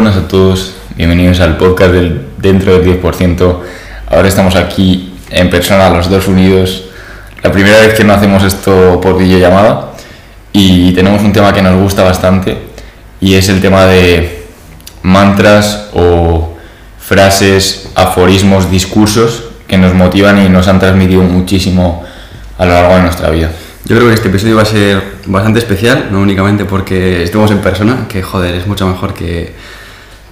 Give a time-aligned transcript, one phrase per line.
[0.00, 3.58] buenas a todos, bienvenidos al podcast del Dentro del 10%.
[4.08, 6.84] Ahora estamos aquí en persona, los dos unidos.
[7.42, 9.94] La primera vez que no hacemos esto por videollamada
[10.52, 12.58] y tenemos un tema que nos gusta bastante
[13.20, 14.46] y es el tema de
[15.02, 16.56] mantras o
[17.00, 22.04] frases, aforismos, discursos que nos motivan y nos han transmitido muchísimo
[22.56, 23.50] a lo largo de nuestra vida.
[23.84, 27.58] Yo creo que este episodio va a ser bastante especial, no únicamente porque estemos en
[27.58, 29.54] persona, que joder, es mucho mejor que,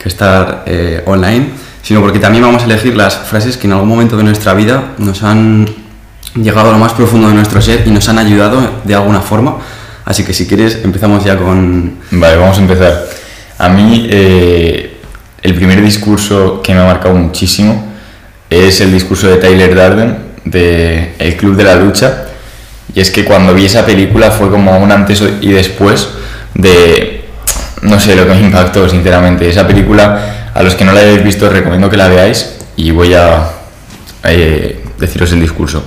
[0.06, 1.48] que estar eh, online,
[1.82, 4.92] sino porque también vamos a elegir las frases que en algún momento de nuestra vida
[4.98, 5.66] nos han
[6.36, 9.56] llegado a lo más profundo de nuestro ser y nos han ayudado de alguna forma.
[10.04, 11.96] Así que si quieres empezamos ya con...
[12.12, 13.04] Vale, vamos a empezar.
[13.58, 15.00] A mí eh,
[15.42, 17.92] el primer discurso que me ha marcado muchísimo
[18.48, 22.26] es el discurso de Tyler Darden de El Club de la Lucha
[22.94, 26.10] y es que cuando vi esa película fue como un antes y después
[26.54, 27.25] de,
[27.86, 29.48] no sé, lo que me impactó, sinceramente.
[29.48, 33.14] Esa película, a los que no la hayáis visto, recomiendo que la veáis y voy
[33.14, 33.50] a
[34.24, 35.84] eh, deciros el discurso.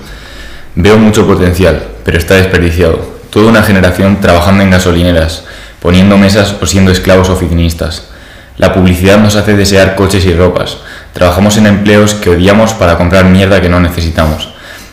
[0.75, 3.19] Veo mucho potencial, pero está desperdiciado.
[3.29, 5.43] Toda una generación trabajando en gasolineras,
[5.81, 8.09] poniendo mesas o siendo esclavos oficinistas.
[8.57, 10.77] La publicidad nos hace desear coches y ropas.
[11.13, 14.49] Trabajamos en empleos que odiamos para comprar mierda que no necesitamos.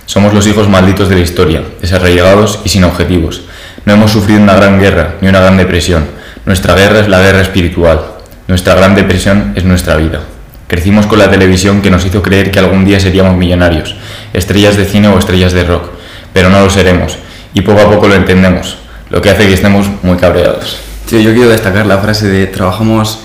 [0.07, 3.43] Somos los hijos malditos de la historia, desarraigados y sin objetivos.
[3.85, 6.16] No hemos sufrido una gran guerra ni una gran depresión.
[6.47, 8.07] Nuestra guerra es la guerra espiritual.
[8.47, 10.21] Nuestra gran depresión es nuestra vida.
[10.69, 13.97] Crecimos con la televisión que nos hizo creer que algún día seríamos millonarios,
[14.33, 15.91] estrellas de cine o estrellas de rock,
[16.33, 17.19] pero no lo seremos,
[17.53, 18.79] y poco a poco lo entendemos,
[19.11, 20.79] lo que hace que estemos muy cabreados.
[21.11, 23.19] Yo quiero destacar la frase de trabajamos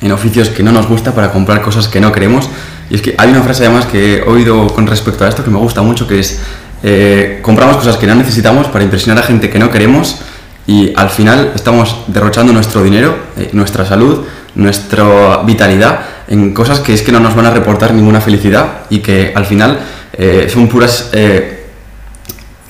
[0.00, 2.50] en oficios que no nos gusta para comprar cosas que no queremos
[2.90, 5.50] y es que hay una frase además que he oído con respecto a esto que
[5.50, 6.40] me gusta mucho, que es,
[6.82, 10.18] eh, compramos cosas que no necesitamos para impresionar a gente que no queremos
[10.66, 16.94] y al final estamos derrochando nuestro dinero, eh, nuestra salud, nuestra vitalidad en cosas que
[16.94, 19.78] es que no nos van a reportar ninguna felicidad y que al final
[20.12, 21.10] eh, son puras...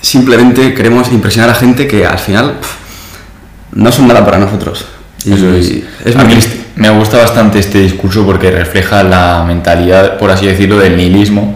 [0.00, 2.56] simplemente queremos impresionar a gente que al final
[3.72, 4.86] no son nada para nosotros.
[5.24, 6.16] Y es.
[6.16, 10.96] muy triste me gusta bastante este discurso porque refleja la mentalidad, por así decirlo, del
[10.96, 11.54] nihilismo,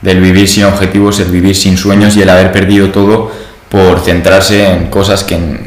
[0.00, 3.30] del vivir sin objetivos, el vivir sin sueños y el haber perdido todo
[3.68, 5.65] por centrarse en cosas que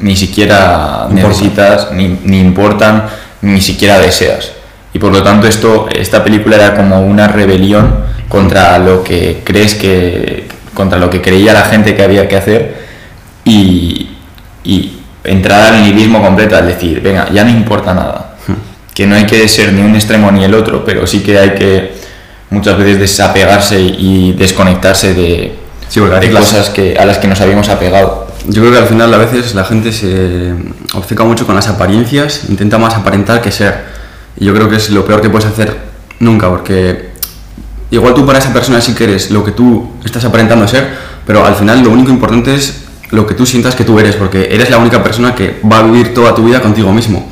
[0.00, 3.04] ni siquiera necesitas, ni, ni, importan,
[3.42, 4.52] ni siquiera deseas.
[4.92, 9.74] Y por lo tanto esto, esta película era como una rebelión contra lo que crees
[9.74, 12.84] que, contra lo que creía la gente que había que hacer
[13.44, 14.10] y,
[14.64, 18.36] y entrar al nihilismo completo, al decir, venga, ya no importa nada.
[18.94, 21.50] Que no hay que ser ni un extremo ni el otro, pero sí que hay
[21.50, 21.92] que
[22.50, 25.54] muchas veces desapegarse y desconectarse de,
[26.32, 28.23] cosas que, a las que nos habíamos apegado.
[28.46, 30.54] Yo creo que al final a veces la gente se
[30.92, 33.84] obceca mucho con las apariencias, intenta más aparentar que ser.
[34.36, 35.74] Y yo creo que es lo peor que puedes hacer
[36.20, 37.10] nunca, porque
[37.90, 40.88] igual tú para esa persona sí que eres lo que tú estás aparentando ser,
[41.26, 44.48] pero al final lo único importante es lo que tú sientas que tú eres, porque
[44.50, 47.30] eres la única persona que va a vivir toda tu vida contigo mismo.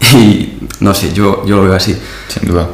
[0.14, 1.96] Y no sé, yo, yo lo veo así.
[2.28, 2.68] Sin duda.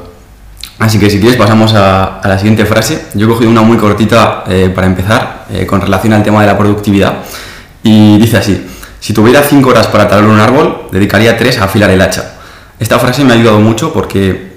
[0.78, 3.06] Así que si quieres pasamos a, la siguiente frase.
[3.14, 6.46] Yo he cogido una muy cortita eh, para empezar, eh, con relación al tema de
[6.46, 7.18] la productividad.
[7.82, 8.66] Y dice así,
[9.00, 12.34] si tuviera 5 horas para talar un árbol, dedicaría 3 a afilar el hacha.
[12.78, 14.48] Esta frase me ha ayudado mucho porque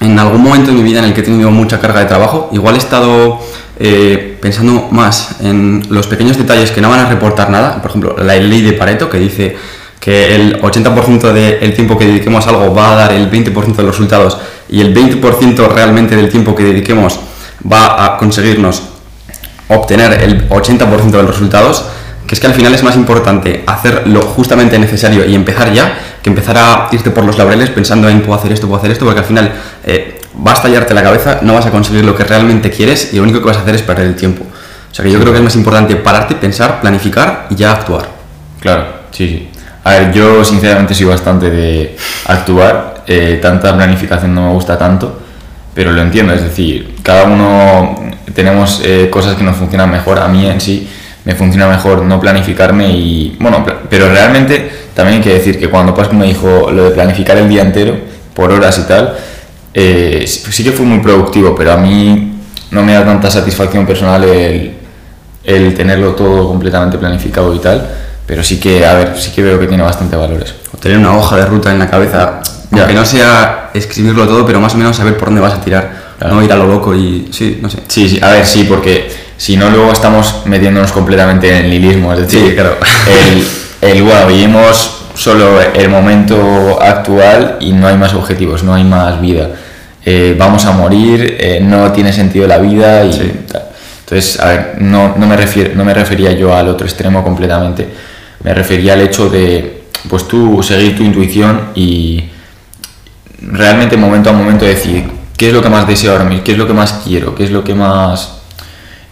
[0.00, 2.50] en algún momento de mi vida en el que he tenido mucha carga de trabajo,
[2.52, 3.40] igual he estado
[3.78, 8.16] eh, pensando más en los pequeños detalles que no van a reportar nada, por ejemplo,
[8.18, 9.56] la ley de Pareto que dice
[10.00, 13.82] que el 80% del tiempo que dediquemos a algo va a dar el 20% de
[13.82, 14.36] los resultados
[14.68, 17.18] y el 20% realmente del tiempo que dediquemos
[17.70, 18.82] va a conseguirnos
[19.68, 21.86] obtener el 80% de los resultados,
[22.26, 25.98] que es que al final es más importante hacer lo justamente necesario y empezar ya
[26.22, 29.04] que empezar a irte por los laureles pensando en puedo hacer esto, puedo hacer esto,
[29.04, 29.52] porque al final
[29.84, 33.16] eh, va a estallarte la cabeza, no vas a conseguir lo que realmente quieres y
[33.16, 34.44] lo único que vas a hacer es perder el tiempo.
[34.90, 38.08] O sea que yo creo que es más importante pararte, pensar, planificar y ya actuar.
[38.60, 39.50] Claro, sí, sí.
[39.82, 41.94] A ver, yo sinceramente soy bastante de
[42.26, 45.20] actuar, eh, tanta planificación no me gusta tanto,
[45.74, 47.96] pero lo entiendo, es decir, cada uno
[48.34, 50.88] tenemos eh, cosas que nos funcionan mejor, a mí en sí
[51.24, 55.94] me funciona mejor no planificarme y, bueno, pero realmente también hay que decir que cuando
[55.94, 57.96] Pascu me dijo lo de planificar el día entero,
[58.34, 59.16] por horas y tal,
[59.72, 62.32] eh, sí que fue muy productivo, pero a mí
[62.70, 64.74] no me da tanta satisfacción personal el,
[65.44, 67.88] el, tenerlo todo completamente planificado y tal,
[68.26, 70.54] pero sí que, a ver, sí que veo que tiene bastante valores.
[70.72, 72.40] O tener una hoja de ruta en la cabeza,
[72.70, 72.86] ya.
[72.86, 76.04] que no sea escribirlo todo, pero más o menos saber por dónde vas a tirar,
[76.20, 77.78] no ir a lo loco y sí, no sé.
[77.88, 82.12] Sí, sí, a ver, sí, porque si no luego estamos metiéndonos completamente en el nihilismo,
[82.12, 82.76] es decir, claro.
[83.28, 83.46] el,
[83.90, 89.20] el, bueno, vivimos solo el momento actual y no hay más objetivos, no hay más
[89.20, 89.50] vida.
[90.04, 93.10] Eh, vamos a morir, eh, no tiene sentido la vida y
[93.50, 93.62] tal.
[94.00, 97.88] Entonces, a ver, no, no, me refiero, no me refería yo al otro extremo completamente,
[98.42, 102.24] me refería al hecho de, pues tú seguir tu intuición y
[103.40, 105.04] realmente momento a momento decir
[105.38, 107.44] qué es lo que más deseo ahora mismo, qué es lo que más quiero, qué
[107.44, 108.33] es lo que más...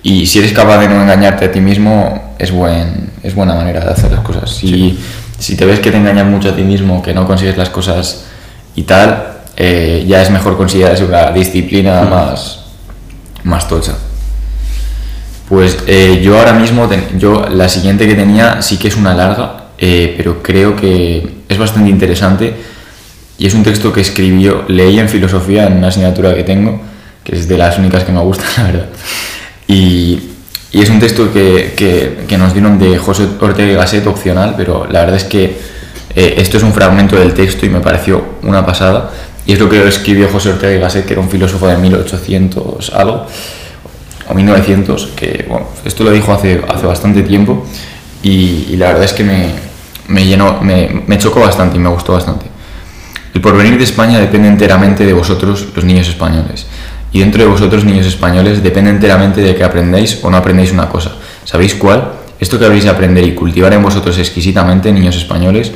[0.03, 3.85] Y si eres capaz de no engañarte a ti mismo, es, buen, es buena manera
[3.85, 4.51] de hacer las cosas.
[4.51, 4.99] Si,
[5.39, 8.25] si te ves que te engañas mucho a ti mismo, que no consigues las cosas
[8.75, 12.65] y tal, eh, ya es mejor considerarse una disciplina más,
[13.45, 13.93] más tocha.
[15.49, 16.89] Pues eh, yo ahora mismo,
[17.19, 21.59] yo la siguiente que tenía sí que es una larga, eh, pero creo que es
[21.59, 22.55] bastante interesante
[23.39, 26.81] y es un texto que escribió, leí en filosofía en una asignatura que tengo,
[27.23, 28.87] que es de las únicas que me gustan, la verdad.
[29.67, 30.19] Y,
[30.73, 31.75] y es un texto que,
[32.29, 35.57] que, nos dieron de José Ortega y Gasset opcional, pero la verdad es que
[36.15, 39.11] esto es un fragmento del texto y me pareció una pasada.
[39.45, 42.93] Y es lo que escribió José Ortega y Gasset, que era un filósofo de 1800
[42.95, 43.27] algo,
[44.29, 47.67] o 1900, que bueno, esto lo dijo hace, hace bastante tiempo
[48.23, 49.51] y, la verdad es que me,
[50.09, 52.47] me llenó, me, me, chocó bastante y me gustó bastante.
[53.35, 56.67] El porvenir de España depende enteramente de vosotros, los niños españoles.
[57.13, 60.89] Y dentro de vosotros, niños españoles, depende enteramente de que aprendáis o no aprendáis una
[60.89, 61.13] cosa.
[61.45, 62.13] ¿Sabéis cuál?
[62.41, 65.73] Esto que habéis de aprender y cultivar en vosotros exquisitamente, niños españoles,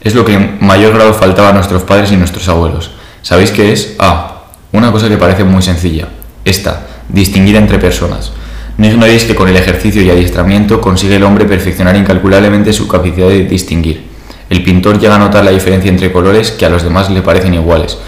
[0.00, 2.92] es lo que en mayor grado faltaba a nuestros padres y nuestros abuelos
[3.22, 3.96] ¿Sabéis qué es?
[3.98, 6.08] Ah, una cosa que parece muy sencilla.
[6.44, 8.32] Esta, distinguir entre personas.
[8.78, 13.28] No ignoréis que con el ejercicio y adiestramiento consigue el hombre perfeccionar incalculablemente su capacidad
[13.28, 14.08] de distinguir.
[14.48, 17.52] El pintor llega a notar la diferencia entre colores que a los demás le parecen
[17.52, 17.98] iguales.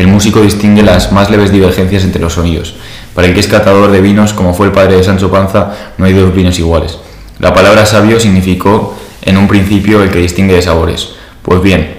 [0.00, 2.74] El músico distingue las más leves divergencias entre los sonidos.
[3.14, 6.06] Para el que es catador de vinos, como fue el padre de Sancho Panza, no
[6.06, 6.96] hay dos vinos iguales.
[7.38, 11.10] La palabra sabio significó en un principio el que distingue de sabores.
[11.42, 11.96] Pues bien,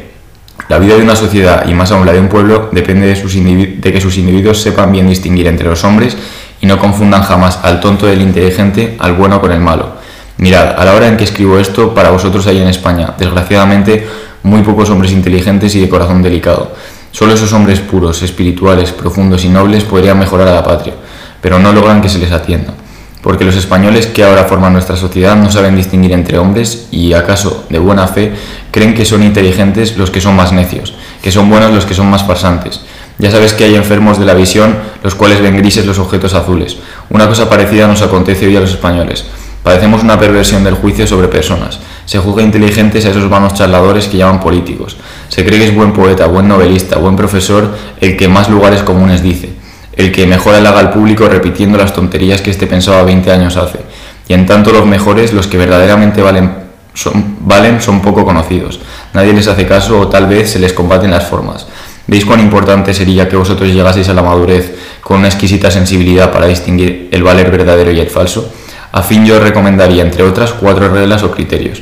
[0.68, 4.02] la vida de una sociedad, y más aún la de un pueblo, depende de, que
[4.02, 6.18] sus individuos sepan bien distinguir entre los hombres
[6.60, 9.98] y no confundan jamás al tonto del inteligente, al bueno con el malo.
[10.38, 14.08] Mirad, a la hora en que escribo esto, para vosotros hay en España, desgraciadamente,
[14.42, 16.74] muy pocos hombres inteligentes y de corazón delicado.
[17.12, 20.94] Solo esos hombres puros, espirituales, profundos y nobles podrían mejorar a la patria,
[21.42, 22.74] pero no logran que se les atienda
[23.22, 27.66] porque los españoles que ahora forman nuestra sociedad no saben distinguir entre hombres y, acaso,
[27.70, 28.34] de buena fe,
[28.72, 32.10] creen que son inteligentes los que son más necios, que son buenos los que son
[32.10, 32.82] más farsantes.
[33.20, 36.78] Ya sabes que hay enfermos de la visión, los cuales ven grises los objetos azules.
[37.10, 39.26] Una cosa parecida nos acontece hoy a los españoles.
[39.62, 41.80] Padecemos una perversión del juicio sobre personas.
[42.06, 44.98] Se juzga inteligentes a esos vanos charladores que llaman políticos.
[45.30, 49.22] Se cree que es buen poeta, buen novelista, buen profesor el que más lugares comunes
[49.22, 49.62] dice
[49.94, 53.80] el que mejor halaga al público repitiendo las tonterías que éste pensaba 20 años hace.
[54.28, 56.62] Y en tanto los mejores, los que verdaderamente valen
[56.94, 58.80] son, valen, son poco conocidos.
[59.14, 61.68] Nadie les hace caso o tal vez se les combaten las formas.
[62.08, 66.48] ¿Veis cuán importante sería que vosotros llegaseis a la madurez con una exquisita sensibilidad para
[66.48, 68.52] distinguir el valer verdadero y el falso?
[68.92, 71.82] A fin yo os recomendaría, entre otras, cuatro reglas o criterios.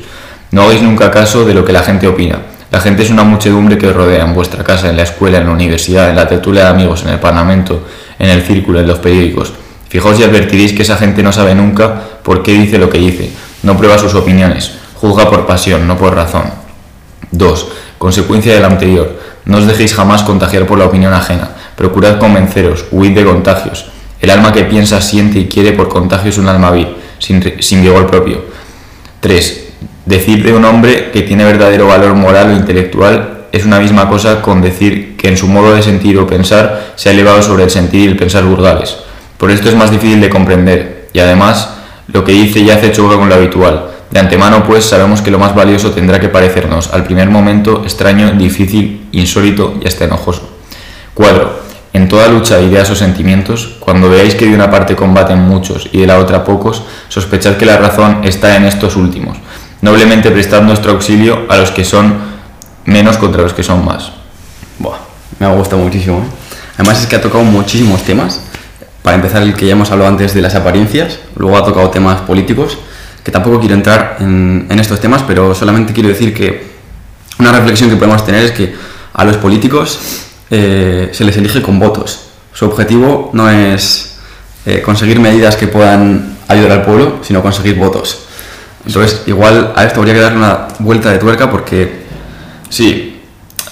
[0.52, 2.40] No hagáis nunca caso de lo que la gente opina.
[2.72, 5.46] La gente es una muchedumbre que os rodea en vuestra casa, en la escuela, en
[5.46, 7.84] la universidad, en la tertulia de amigos, en el parlamento,
[8.20, 9.54] en el círculo, en los periódicos.
[9.90, 13.32] Fijaos y advertiréis que esa gente no sabe nunca por qué dice lo que dice,
[13.64, 16.44] no prueba sus opiniones, juzga por pasión, no por razón.
[17.32, 17.68] 2.
[17.98, 19.20] Consecuencia del anterior.
[19.46, 21.50] No os dejéis jamás contagiar por la opinión ajena.
[21.76, 23.88] Procurad convenceros, huid de contagios.
[24.22, 26.88] El alma que piensa, siente y quiere por contagio es un alma vil,
[27.20, 28.44] sin, sin vigor propio.
[29.20, 29.68] 3.
[30.06, 34.42] Decir de un hombre que tiene verdadero valor moral o intelectual es una misma cosa
[34.42, 37.70] con decir que en su modo de sentir o pensar se ha elevado sobre el
[37.70, 38.98] sentir y el pensar burgales.
[39.38, 41.70] Por esto es más difícil de comprender, y además
[42.08, 43.92] lo que dice y hace choca con lo habitual.
[44.12, 48.32] De antemano, pues, sabemos que lo más valioso tendrá que parecernos, al primer momento, extraño,
[48.32, 50.50] difícil, insólito y hasta enojoso.
[51.14, 51.59] 4.
[51.92, 55.90] En toda lucha de ideas o sentimientos, cuando veáis que de una parte combaten muchos
[55.92, 59.38] y de la otra pocos, sospechad que la razón está en estos últimos,
[59.82, 62.14] noblemente prestad nuestro auxilio a los que son
[62.86, 64.12] menos contra los que son más.
[64.78, 64.98] Buah,
[65.40, 66.20] me ha gustado muchísimo.
[66.20, 66.50] ¿eh?
[66.76, 68.42] Además es que ha tocado muchísimos temas.
[69.02, 72.22] Para empezar, el que ya hemos hablado antes de las apariencias, luego ha tocado temas
[72.22, 72.78] políticos,
[73.24, 76.70] que tampoco quiero entrar en, estos temas, pero solamente quiero decir que
[77.40, 78.76] una reflexión que podemos tener es que
[79.14, 80.00] a los políticos
[80.50, 82.28] eh, se les elige con votos.
[82.54, 84.18] Su objetivo no es
[84.66, 88.26] eh, conseguir medidas que puedan ayudar al pueblo, sino conseguir votos.
[88.86, 92.04] Entonces, igual a esto habría que darle una vuelta de tuerca porque
[92.70, 93.22] sí,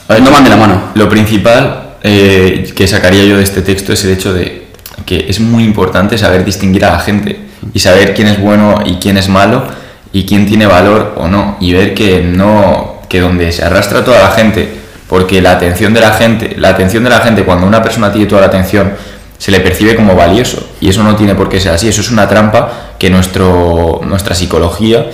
[0.09, 0.81] no van de la mano.
[0.95, 4.67] Lo principal eh, que sacaría yo de este texto es el hecho de
[5.05, 7.39] que es muy importante saber distinguir a la gente
[7.73, 9.63] y saber quién es bueno y quién es malo
[10.11, 14.19] y quién tiene valor o no y ver que no que donde se arrastra toda
[14.19, 14.69] la gente,
[15.07, 18.27] porque la atención de la gente, la atención de la gente, cuando una persona tiene
[18.27, 18.93] toda la atención,
[19.37, 20.69] se le percibe como valioso.
[20.81, 25.05] Y eso no tiene por qué ser así, eso es una trampa que nuestra psicología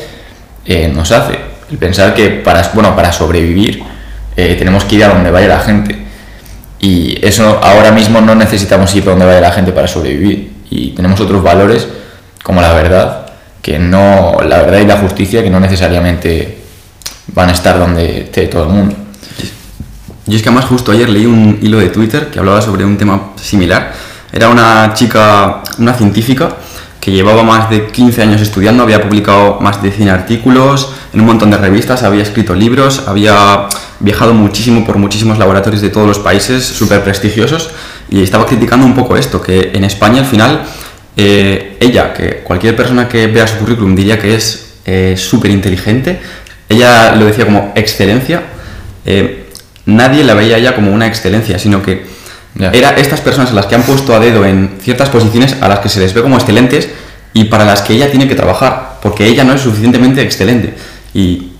[0.65, 1.38] eh, nos hace.
[1.69, 3.83] El pensar que para, bueno, para sobrevivir
[4.35, 5.97] eh, tenemos que ir a donde vaya la gente.
[6.79, 10.53] Y eso ahora mismo no necesitamos ir a donde vaya la gente para sobrevivir.
[10.69, 11.88] Y tenemos otros valores
[12.43, 13.27] como la verdad,
[13.62, 16.57] que no, la verdad y la justicia que no necesariamente
[17.27, 18.95] van a estar donde esté todo el mundo.
[20.27, 22.98] Y es que además justo ayer leí un hilo de Twitter que hablaba sobre un
[22.98, 23.94] tema similar.
[24.32, 26.56] Era una chica, una científica,
[27.03, 31.25] que llevaba más de 15 años estudiando, había publicado más de 100 artículos en un
[31.25, 33.68] montón de revistas, había escrito libros, había
[34.00, 37.72] viajado muchísimo por muchísimos laboratorios de todos los países súper prestigiosos
[38.10, 40.63] y estaba criticando un poco esto, que en España al final
[41.18, 46.22] eh, ella, que cualquier persona que vea su currículum diría que es eh, súper inteligente,
[46.70, 48.44] ella lo decía como excelencia,
[49.06, 49.42] eh,
[49.85, 52.05] nadie la veía ya como una excelencia, sino que
[52.71, 55.79] era estas personas a las que han puesto a dedo en ciertas posiciones a las
[55.79, 56.89] que se les ve como excelentes
[57.33, 60.75] y para las que ella tiene que trabajar, porque ella no es suficientemente excelente.
[61.15, 61.53] Y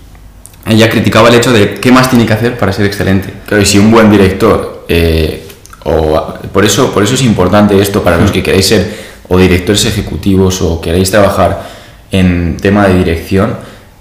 [0.66, 3.32] ella criticaba el hecho de qué más tiene que hacer para ser excelente.
[3.46, 5.48] Claro, y si un buen director, eh,
[5.84, 8.32] o, por, eso, por eso es importante esto para los mm.
[8.32, 11.68] que queréis ser o directores ejecutivos o queréis trabajar
[12.12, 13.56] en tema de dirección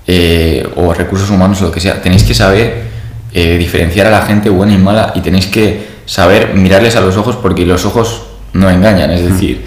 [0.05, 2.92] eh, o recursos humanos o lo que sea, tenéis que saber
[3.33, 7.17] eh, diferenciar a la gente buena y mala y tenéis que saber mirarles a los
[7.17, 8.23] ojos porque los ojos
[8.53, 9.65] no engañan, es decir,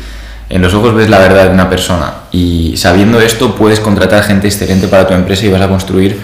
[0.49, 4.47] en los ojos ves la verdad de una persona y sabiendo esto puedes contratar gente
[4.47, 6.17] excelente para tu empresa y vas a construir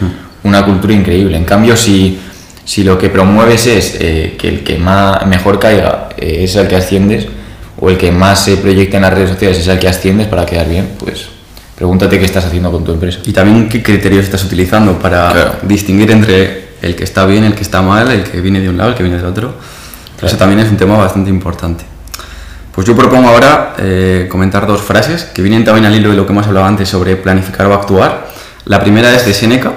[0.45, 1.37] una cultura increíble.
[1.37, 2.21] En cambio, si,
[2.65, 6.69] si lo que promueves es eh, que el que más, mejor caiga eh, es el
[6.69, 7.27] que asciendes
[7.81, 10.47] o el que más se proyecta en las redes sociales es el que asciendes para
[10.47, 11.27] quedar bien, pues
[11.75, 13.19] pregúntate qué estás haciendo con tu empresa.
[13.25, 17.63] Y también qué criterios estás utilizando para distinguir entre el que está bien, el que
[17.63, 19.55] está mal, el que viene de un lado, el que viene del otro.
[20.21, 21.85] Eso también es un tema bastante importante.
[22.75, 26.27] Pues yo propongo ahora eh, comentar dos frases que vienen también al hilo de lo
[26.27, 28.29] que hemos hablado antes sobre planificar o actuar.
[28.65, 29.73] La primera es de Seneca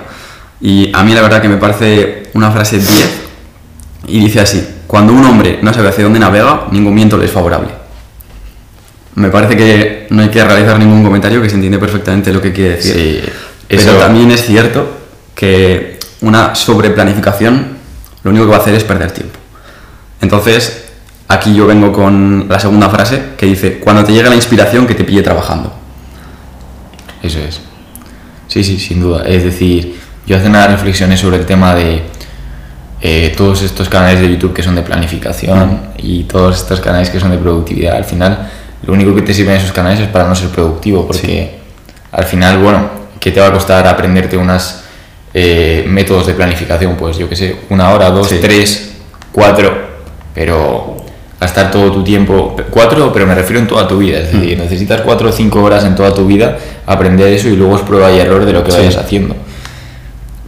[0.62, 3.26] y a mí la verdad que me parece una frase 10
[4.08, 7.32] y dice así, cuando un hombre no sabe hacia dónde navega, ningún viento le es
[7.32, 7.70] favorable.
[9.16, 12.54] Me parece que no hay que realizar ningún comentario que se entiende perfectamente lo que
[12.54, 13.34] quiere decir.
[13.68, 14.88] Pero también es cierto
[15.34, 17.76] que una sobreplanificación
[18.26, 19.38] lo único que va a hacer es perder tiempo.
[20.20, 20.86] Entonces,
[21.28, 24.96] aquí yo vengo con la segunda frase que dice, cuando te llega la inspiración que
[24.96, 25.72] te pille trabajando.
[27.22, 27.62] Eso es.
[28.48, 29.26] Sí, sí, sin duda.
[29.28, 32.02] Es decir, yo hace unas reflexiones sobre el tema de
[33.02, 37.20] eh, todos estos canales de YouTube que son de planificación y todos estos canales que
[37.20, 37.96] son de productividad.
[37.96, 38.50] Al final,
[38.88, 41.60] lo único que te sirven esos canales es para no ser productivo, porque
[42.12, 44.82] al final, bueno, ¿qué te va a costar aprenderte unos
[45.36, 46.96] eh, métodos de planificación?
[46.96, 48.94] Pues yo qué sé, una hora, dos, tres,
[49.32, 49.94] cuatro
[50.36, 50.98] pero
[51.40, 54.62] gastar todo tu tiempo, cuatro, pero me refiero en toda tu vida, es decir, mm.
[54.62, 58.12] necesitas cuatro o cinco horas en toda tu vida aprender eso y luego es prueba
[58.12, 59.36] y error de lo que vayas haciendo.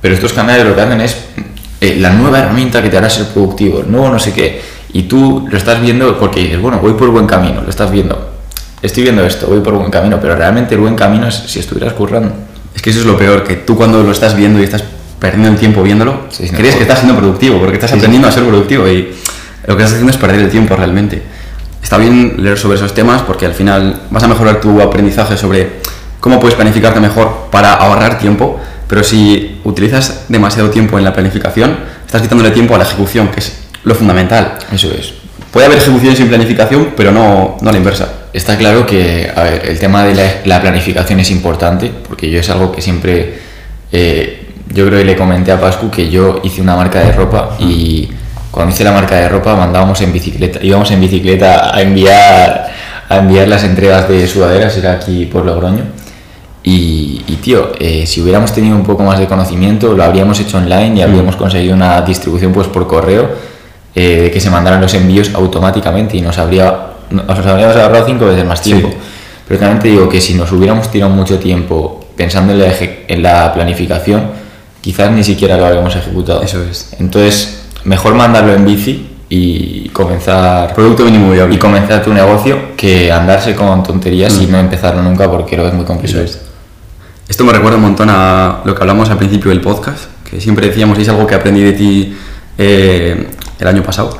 [0.01, 1.17] Pero estos canales lo que hacen es
[1.81, 4.61] eh, la nueva herramienta que te hará ser productivo, el nuevo no sé qué,
[4.93, 8.31] y tú lo estás viendo porque dices, bueno, voy por buen camino, lo estás viendo,
[8.81, 11.93] estoy viendo esto, voy por buen camino, pero realmente el buen camino es si estuvieras
[11.93, 12.33] currando.
[12.77, 14.83] Es que eso es lo peor, que tú cuando lo estás viendo y estás
[15.19, 18.87] perdiendo el tiempo viéndolo, crees que estás siendo productivo, porque estás aprendiendo a ser productivo
[18.87, 19.15] y
[19.65, 21.23] lo que estás haciendo es perder el tiempo realmente.
[21.81, 25.79] Está bien leer sobre esos temas porque al final vas a mejorar tu aprendizaje sobre
[26.19, 31.79] cómo puedes planificarte mejor para ahorrar tiempo, pero si utilizas demasiado tiempo en la planificación,
[32.05, 34.59] estás quitándole tiempo a la ejecución, que es lo fundamental.
[34.71, 35.15] Eso es.
[35.57, 38.07] Puede haber ejecución sin planificación, pero no, no la inversa.
[38.31, 42.47] Está claro que a ver, el tema de la, planificación es importante, porque yo es
[42.51, 43.39] algo que siempre,
[43.91, 47.57] eh, yo creo que le comenté a Pascu que yo hice una marca de ropa
[47.57, 48.07] y
[48.51, 52.71] cuando hice la marca de ropa mandábamos en bicicleta, íbamos en bicicleta a enviar,
[53.09, 55.85] a enviar las entregas de sudaderas, era aquí por Logroño.
[56.61, 60.99] Y, tío, eh, si hubiéramos tenido un poco más de conocimiento, lo habríamos hecho online
[60.99, 63.46] y habríamos conseguido una distribución pues por correo
[63.99, 68.27] eh, de que se mandaran los envíos automáticamente y nos, habría, nos habríamos ahorrado cinco
[68.27, 68.93] veces más tiempo.
[69.47, 72.73] Pero también te digo que si nos hubiéramos tirado mucho tiempo pensando en la,
[73.07, 74.27] en la planificación,
[74.81, 76.43] quizás ni siquiera lo habríamos ejecutado.
[76.43, 76.93] Eso es.
[76.99, 83.11] Entonces, mejor mandarlo en bici y comenzar producto mínimo viable y comenzar tu negocio que
[83.11, 84.51] andarse con tonterías y mm.
[84.51, 86.23] no empezarlo nunca porque lo es muy complicado.
[87.27, 90.67] Esto me recuerda un montón a lo que hablamos al principio del podcast, que siempre
[90.67, 92.15] decíamos, y es algo que aprendí de ti
[92.59, 93.27] eh,
[93.59, 94.17] el año pasado,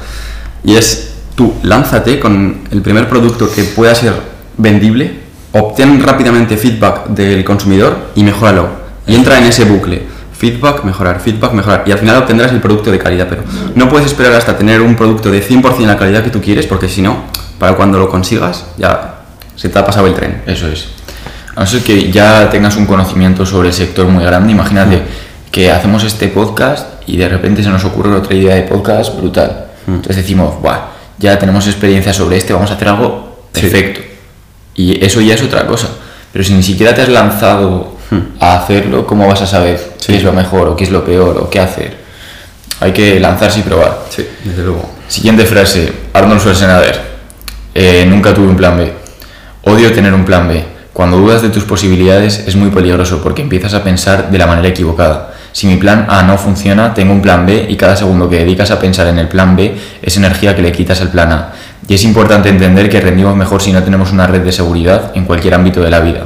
[0.64, 4.14] y es tú lánzate con el primer producto que pueda ser
[4.58, 5.20] vendible,
[5.52, 8.88] obtén rápidamente feedback del consumidor y mejóralo.
[9.06, 11.84] Y entra en ese bucle feedback, mejorar, feedback, mejorar.
[11.88, 13.44] Y al final obtendrás el producto de calidad, pero
[13.76, 16.88] no puedes esperar hasta tener un producto de 100% la calidad que tú quieres, porque
[16.88, 17.24] si no,
[17.58, 19.22] para cuando lo consigas, ya
[19.56, 20.44] se te ha pasado el tren.
[20.46, 20.90] Eso es.
[21.56, 25.02] A no ser que ya tengas un conocimiento sobre el sector muy grande, imagínate
[25.52, 29.68] que hacemos este podcast y de repente se nos ocurre otra idea de podcast brutal.
[29.88, 30.80] Entonces decimos, Buah,
[31.18, 34.02] ya tenemos experiencia sobre este, vamos a hacer algo perfecto.
[34.76, 35.88] Y eso ya es otra cosa.
[36.32, 37.98] Pero si ni siquiera te has lanzado
[38.40, 41.38] a hacerlo, ¿cómo vas a saber qué es lo mejor o qué es lo peor
[41.38, 41.98] o qué hacer?
[42.80, 44.04] Hay que lanzarse y probar.
[44.10, 44.88] Sí, desde luego.
[45.08, 47.02] Siguiente frase, Arnold Schwarzenegger.
[47.74, 48.94] Eh, nunca tuve un plan B.
[49.64, 50.64] Odio tener un plan B.
[50.94, 54.68] Cuando dudas de tus posibilidades es muy peligroso porque empiezas a pensar de la manera
[54.68, 55.34] equivocada.
[55.58, 58.70] Si mi plan A no funciona, tengo un plan B y cada segundo que dedicas
[58.70, 61.50] a pensar en el plan B es energía que le quitas al plan A.
[61.88, 65.26] Y es importante entender que rendimos mejor si no tenemos una red de seguridad en
[65.26, 66.26] cualquier ámbito de la vida.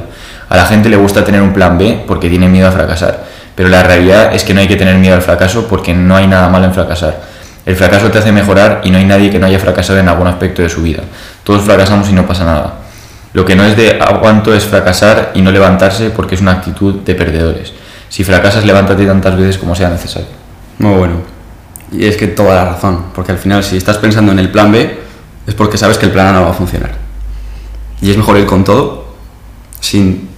[0.50, 3.24] A la gente le gusta tener un plan B porque tiene miedo a fracasar,
[3.54, 6.26] pero la realidad es que no hay que tener miedo al fracaso porque no hay
[6.26, 7.22] nada malo en fracasar.
[7.64, 10.26] El fracaso te hace mejorar y no hay nadie que no haya fracasado en algún
[10.26, 11.04] aspecto de su vida.
[11.42, 12.74] Todos fracasamos y no pasa nada.
[13.32, 16.96] Lo que no es de aguanto es fracasar y no levantarse porque es una actitud
[16.96, 17.72] de perdedores.
[18.12, 20.28] Si fracasas, levántate tantas veces como sea necesario.
[20.78, 21.14] Muy bueno.
[21.90, 24.70] Y es que toda la razón, porque al final si estás pensando en el plan
[24.70, 24.98] B,
[25.46, 26.92] es porque sabes que el plan A no va a funcionar.
[28.02, 29.14] Y es mejor ir con todo,
[29.80, 30.28] sin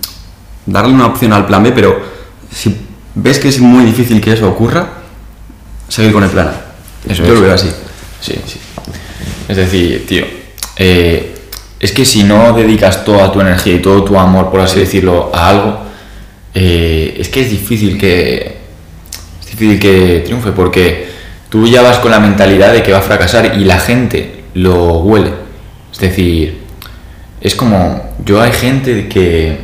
[0.66, 2.00] darle una opción al plan B, pero
[2.48, 2.76] si
[3.16, 4.90] ves que es muy difícil que eso ocurra,
[5.88, 7.10] seguir con el plan A.
[7.10, 7.40] Eso Yo es.
[7.40, 7.72] lo veo así.
[8.20, 8.60] Sí, sí.
[9.48, 10.24] Es decir, tío,
[10.76, 11.34] eh,
[11.80, 15.32] es que si no dedicas toda tu energía y todo tu amor, por así decirlo,
[15.34, 15.84] a algo,
[16.54, 18.58] eh, es que es difícil que
[19.40, 21.08] es difícil que triunfe porque
[21.48, 24.98] tú ya vas con la mentalidad de que va a fracasar y la gente lo
[24.98, 25.32] huele.
[25.92, 26.60] Es decir,
[27.40, 29.58] es como yo hay gente que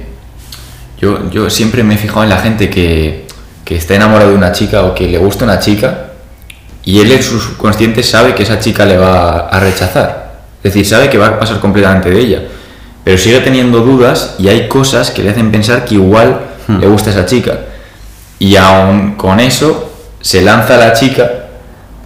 [1.00, 3.26] yo, yo siempre me he fijado en la gente que,
[3.64, 6.10] que está enamorado de una chica o que le gusta una chica
[6.84, 10.40] y él en su subconsciente sabe que esa chica le va a rechazar.
[10.62, 12.42] Es decir, sabe que va a pasar completamente de ella.
[13.04, 17.10] Pero sigue teniendo dudas y hay cosas que le hacen pensar que igual le gusta
[17.10, 17.58] esa chica.
[18.38, 21.30] Y aún con eso se lanza a la chica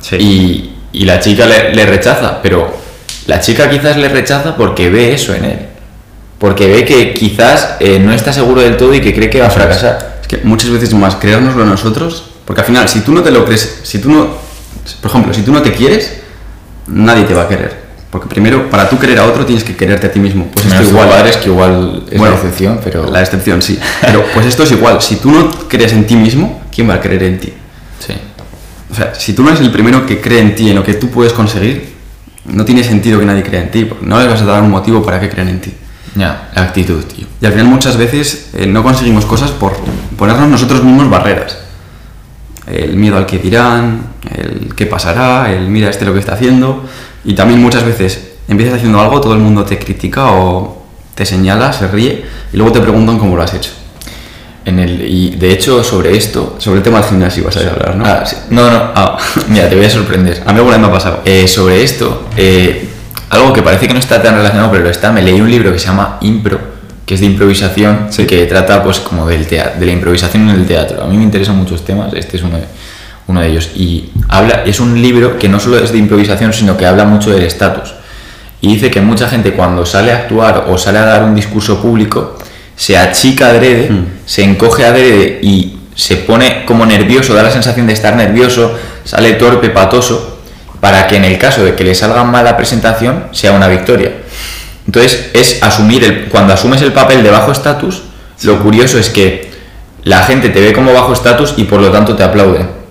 [0.01, 0.17] Sí.
[0.17, 2.41] y, y la chica le, le rechaza.
[2.43, 2.73] Pero
[3.27, 5.59] la chica quizás le rechaza porque ve eso en él.
[6.39, 9.47] Porque ve que quizás eh, no está seguro del todo y que cree que va
[9.47, 10.19] a fracasar.
[10.21, 13.45] Es que muchas veces más creérnoslo nosotros, porque al final, si tú no te lo
[13.45, 14.29] crees, si tú no,
[15.01, 16.19] por ejemplo, si tú no te quieres,
[16.87, 17.84] nadie te va a querer.
[18.15, 20.47] Porque primero, para tú querer a otro, tienes que quererte a ti mismo.
[20.53, 21.09] Pues esto Menos igual.
[21.09, 23.77] igual es que igual es Bueno, la excepción, pero La excepción, sí.
[24.03, 25.03] Pero pues esto es igual.
[25.03, 27.53] Si tú no crees en ti mismo, ¿quién va a creer en ti?
[27.99, 28.13] sí.
[28.89, 30.95] O sea, si tú no eres el primero que cree en ti, en lo que
[30.95, 31.93] tú puedes conseguir,
[32.45, 34.71] no tiene sentido que nadie crea en ti, porque no les vas a dar un
[34.71, 35.75] motivo para que crean en ti.
[36.15, 37.27] Ya, la actitud, tío.
[37.41, 39.77] Y al final muchas veces eh, no conseguimos cosas por
[40.17, 41.59] ponernos nosotros mismos barreras.
[42.69, 46.85] El miedo al que dirán, el qué pasará, el mira este lo que está haciendo.
[47.25, 50.83] Y también muchas veces empiezas haciendo algo, todo el mundo te critica o
[51.15, 53.71] te señala, se ríe y luego te preguntan cómo lo has hecho.
[54.65, 56.57] En el, y de hecho, sobre esto.
[56.59, 58.05] Sobre el tema del gimnasio vas a hablar, ¿no?
[58.07, 58.37] Ah, sí.
[58.51, 58.93] No, no.
[58.95, 59.19] Ah.
[59.49, 60.43] Mira, te voy a sorprender.
[60.47, 61.21] A mí alguna vez me ha pasado.
[61.25, 62.89] Eh, sobre esto, eh,
[63.29, 65.13] algo que parece que no está tan relacionado, pero lo está.
[65.13, 66.59] Me leí un libro que se llama Impro,
[67.05, 68.25] que es de improvisación, Sí.
[68.27, 71.03] que trata, pues, como del teatro, de la improvisación en el teatro.
[71.03, 72.13] A mí me interesan muchos temas.
[72.15, 72.65] Este es uno de,
[73.27, 73.71] uno de ellos.
[73.75, 77.31] Y habla, es un libro que no solo es de improvisación, sino que habla mucho
[77.31, 77.95] del estatus.
[78.61, 81.81] Y dice que mucha gente cuando sale a actuar o sale a dar un discurso
[81.81, 82.39] público,
[82.77, 83.91] se achica adrede,
[84.27, 89.35] se encoge adrede y se pone como nervioso, da la sensación de estar nervioso, sale
[89.35, 90.39] torpe, patoso,
[90.81, 94.13] para que en el caso de que le salga mal la presentación sea una victoria.
[94.87, 98.03] Entonces es asumir, el, cuando asumes el papel de bajo estatus,
[98.43, 99.51] lo curioso es que
[100.03, 102.84] la gente te ve como bajo estatus y por lo tanto te aplauden.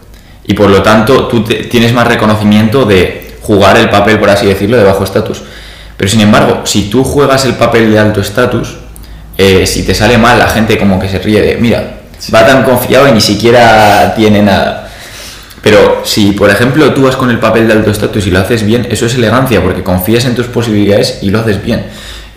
[0.46, 4.46] Y por lo tanto tú te- tienes más reconocimiento de jugar el papel, por así
[4.46, 5.42] decirlo, de bajo estatus.
[5.98, 8.76] Pero sin embargo, si tú juegas el papel de alto estatus,
[9.38, 12.02] eh, si te sale mal, la gente como que se ríe de, mira,
[12.34, 14.90] va tan confiado y ni siquiera tiene nada.
[15.62, 18.66] Pero si, por ejemplo, tú vas con el papel de alto estatus y lo haces
[18.66, 21.86] bien, eso es elegancia, porque confías en tus posibilidades y lo haces bien.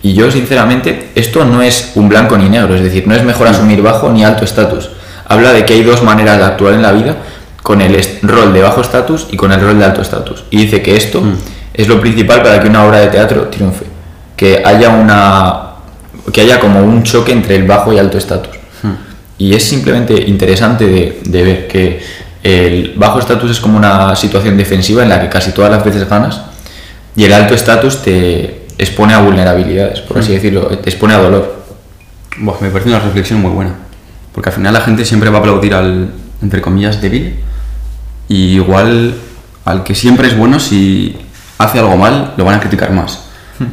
[0.01, 3.47] Y yo, sinceramente, esto no es un blanco ni negro, es decir, no es mejor
[3.47, 4.89] asumir bajo ni alto estatus.
[5.27, 7.17] Habla de que hay dos maneras de actuar en la vida,
[7.67, 10.45] con el rol de bajo estatus y con el rol de alto estatus.
[10.51, 11.21] Y dice que esto
[11.73, 13.83] es lo principal para que una obra de teatro triunfe.
[14.37, 15.63] Que haya una
[16.31, 18.55] que haya como un choque entre el bajo y alto estatus.
[19.37, 22.01] Y es simplemente interesante de, de ver que
[22.41, 26.07] el bajo estatus es como una situación defensiva en la que casi todas las veces
[26.07, 26.39] ganas
[27.17, 31.65] y el alto estatus te expone a vulnerabilidades, por así decirlo, te expone a dolor.
[32.37, 33.75] Buah, me parece una reflexión muy buena.
[34.31, 37.43] Porque al final la gente siempre va a aplaudir al, entre comillas, débil.
[38.27, 39.15] Y igual
[39.65, 41.15] al que siempre es bueno, si
[41.57, 43.23] hace algo mal, lo van a criticar más.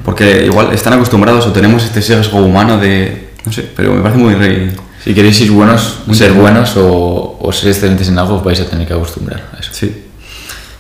[0.05, 3.33] Porque igual están acostumbrados o tenemos este sesgo humano de...
[3.45, 4.75] No sé, pero me parece muy rey.
[5.03, 8.65] Si queréis ser buenos, ser buenos o, o, ser excelentes en algo, os vais a
[8.65, 9.71] tener que acostumbrar a eso.
[9.75, 10.05] Sí.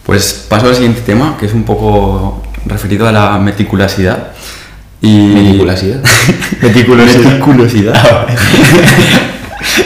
[0.05, 4.29] Pues paso al siguiente tema, que es un poco referido a la meticulosidad.
[5.03, 5.29] Y...
[5.29, 6.03] ¿Meticulosidad?
[6.63, 7.25] meticulosidad.
[7.25, 8.27] Meticulosidad.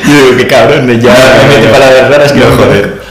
[0.07, 1.14] Yo digo, qué cabrón, ya
[1.48, 3.03] me mete palabras raras que no joder.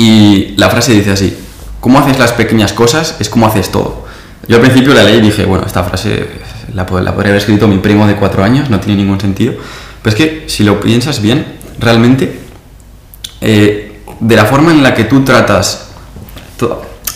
[0.00, 1.36] Y la frase dice así,
[1.78, 4.06] ¿cómo haces las pequeñas cosas es como haces todo?
[4.48, 6.26] Yo al principio la leí y dije, bueno, esta frase
[6.72, 9.52] la, podría haber escrito mi primo de cuatro años, no tiene ningún sentido.
[10.00, 11.44] Pero es que si lo piensas bien,
[11.78, 12.40] realmente,
[13.42, 15.88] eh, de la forma en la que tú tratas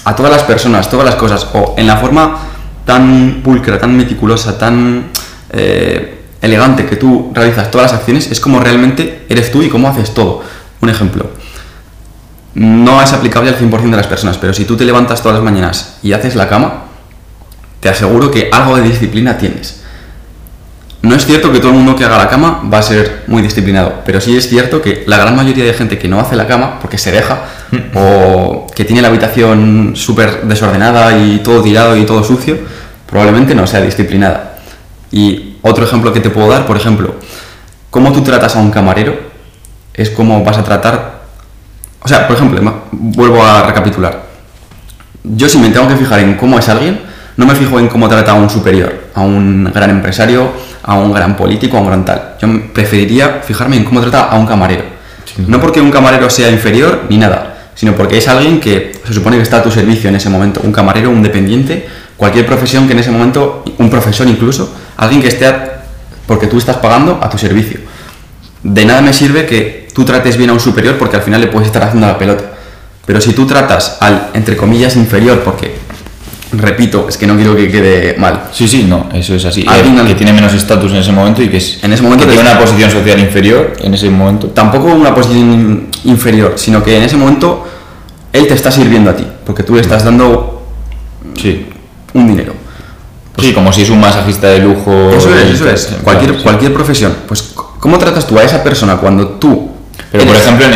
[0.05, 2.37] a todas las personas, todas las cosas, o en la forma
[2.85, 5.07] tan pulcra, tan meticulosa, tan
[5.55, 9.89] eh, elegante que tú realizas todas las acciones, es como realmente eres tú y cómo
[9.89, 10.43] haces todo.
[10.83, 11.31] Un ejemplo,
[12.55, 15.45] no es aplicable al 100% de las personas, pero si tú te levantas todas las
[15.45, 16.85] mañanas y haces la cama,
[17.81, 19.83] te aseguro que algo de disciplina tienes.
[21.03, 23.43] No es cierto que todo el mundo que haga la cama va a ser muy
[23.43, 26.47] disciplinado, pero sí es cierto que la gran mayoría de gente que no hace la
[26.47, 27.45] cama porque se deja
[27.95, 32.57] o que tiene la habitación súper desordenada y todo tirado y todo sucio,
[33.07, 34.57] probablemente no sea disciplinada.
[35.11, 37.17] Y otro ejemplo que te puedo dar, por ejemplo,
[37.91, 39.15] cómo tú tratas a un camarero
[39.93, 41.14] es como vas a tratar...
[42.05, 42.61] O sea, por ejemplo,
[42.93, 44.25] vuelvo a recapitular.
[45.23, 47.01] Yo si me tengo que fijar en cómo es alguien,
[47.39, 51.15] no me fijo en cómo trata a un superior, a un gran empresario, a un
[51.15, 52.37] gran político, a un gran tal.
[52.39, 54.85] Yo preferiría fijarme en cómo trata a un camarero.
[55.47, 59.37] No porque un camarero sea inferior ni nada, sino porque es alguien que se supone
[59.37, 60.61] que está a tu servicio en ese momento.
[60.63, 61.89] Un camarero, un dependiente,
[62.19, 65.53] cualquier profesión que en ese momento, un profesor incluso, alguien que esté,
[66.27, 67.81] porque tú estás pagando a tu servicio.
[68.63, 71.47] De nada me sirve que tú trates bien a un superior porque al final le
[71.47, 72.45] puedes estar haciendo la pelota.
[73.07, 75.77] Pero si tú tratas al, entre comillas, inferior, porque
[76.53, 78.45] repito, es que no quiero que quede mal.
[78.53, 79.65] Sí, sí, no, eso es así.
[79.69, 82.43] Alguien que tiene menos estatus en ese momento y que es en ese momento tiene
[82.43, 84.49] una posición social inferior en ese momento.
[84.49, 87.67] Tampoco una posición inferior, sino que en ese momento
[88.33, 90.67] él te está sirviendo a ti, porque tú le estás dando
[91.41, 91.67] sí.
[92.15, 92.55] un dinero.
[93.39, 95.11] sí, como si es un masajista de lujo.
[95.11, 95.97] Eso es, eso es.
[96.03, 97.15] Cualquier, cualquier profesión.
[97.27, 99.74] Pues, ¿cómo tratas tú a esa persona cuando tú
[100.15, 100.67] pero, por ejemplo,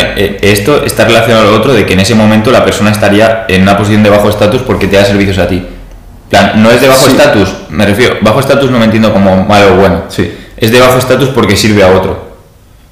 [0.42, 3.62] esto está relacionado a lo otro de que en ese momento la persona estaría en
[3.62, 5.64] una posición de bajo estatus porque te da servicios a ti.
[6.28, 9.74] plan, no es de bajo estatus, me refiero, bajo estatus no me entiendo como malo
[9.74, 10.02] o bueno.
[10.08, 10.28] Sí.
[10.56, 12.32] Es de bajo estatus porque sirve a otro.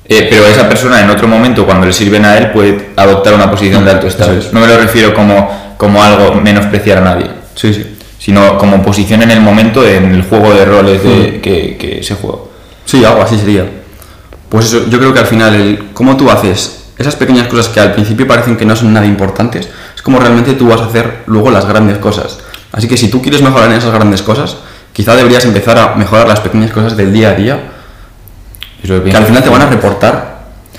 [0.04, 3.50] Eh, pero esa persona en otro momento, cuando le sirven a él, puede adoptar una
[3.50, 4.52] posición de alto estatus.
[4.52, 7.26] No me lo refiero como, como algo menospreciar a nadie.
[7.56, 7.96] Sí, sí.
[8.20, 12.14] Sino como posición en el momento, en el juego de roles de, que, que se
[12.14, 12.38] juega.
[12.84, 13.64] Sí, algo así sería.
[14.48, 17.80] Pues eso, yo creo que al final, el, cómo tú haces esas pequeñas cosas que
[17.80, 21.24] al principio parecen que no son nada importantes, es como realmente tú vas a hacer
[21.26, 22.38] luego las grandes cosas.
[22.72, 24.56] Así que si tú quieres mejorar en esas grandes cosas,
[24.92, 27.60] quizá deberías empezar a mejorar las pequeñas cosas del día a día,
[28.82, 30.36] que al final te van a reportar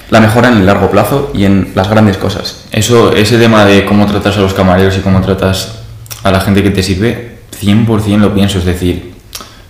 [0.10, 2.66] la mejora en el largo plazo y en las grandes cosas.
[2.72, 5.80] Eso, ese tema de cómo tratas a los camareros y cómo tratas
[6.24, 9.14] a la gente que te sirve, 100% lo pienso, es decir,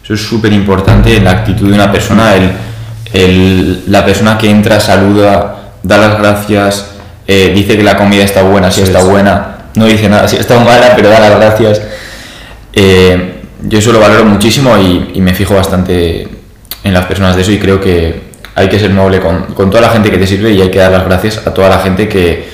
[0.03, 2.51] eso es súper importante en la actitud de una persona, el
[3.13, 6.91] la persona que entra saluda, da las gracias,
[7.27, 10.59] eh, dice que la comida está buena, si está buena, no dice nada, si está
[10.59, 11.81] mala, pero da las gracias.
[12.73, 16.27] Eh, yo eso lo valoro muchísimo y, me fijo bastante
[16.83, 19.89] en las personas de eso y creo que hay que ser noble con, toda la
[19.89, 22.47] gente que te sirve y hay que dar las gracias a toda la gente que,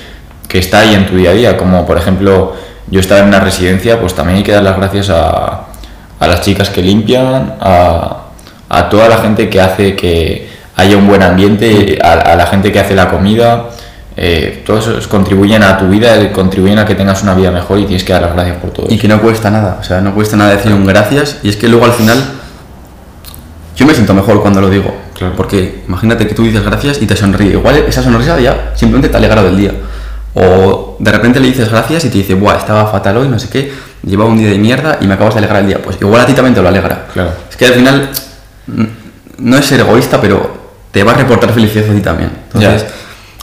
[0.47, 2.55] que está ahí en tu día a día, como por ejemplo
[2.89, 5.67] yo estaba en una residencia, pues también hay que dar las gracias a,
[6.19, 8.22] a las chicas que limpian, a,
[8.73, 12.79] a toda la gente que hace que haya un buen ambiente, a, la gente que
[12.79, 13.69] hace la comida.
[14.15, 17.85] Eh, todos esos contribuyen a tu vida, contribuyen a que tengas una vida mejor y
[17.85, 18.87] tienes que dar las gracias por todo.
[18.89, 21.55] Y que no cuesta nada, o sea, no cuesta nada decir un gracias y es
[21.55, 22.23] que luego al final
[23.75, 25.33] yo me siento mejor cuando lo digo, claro.
[25.35, 29.17] porque imagínate que tú dices gracias y te sonríe, igual esa sonrisa ya simplemente te
[29.17, 29.71] alegra del día.
[30.35, 33.49] O de repente le dices gracias y te dice, buah, estaba fatal hoy, no sé
[33.49, 33.71] qué,
[34.03, 35.81] llevaba un día de mierda y me acabas de alegrar el día.
[35.81, 37.07] Pues igual a ti también te lo alegra.
[37.13, 37.31] Claro.
[37.49, 38.09] Es que al final
[39.37, 42.31] no es ser egoísta, pero te va a reportar felicidad a ti también.
[42.53, 42.85] Entonces,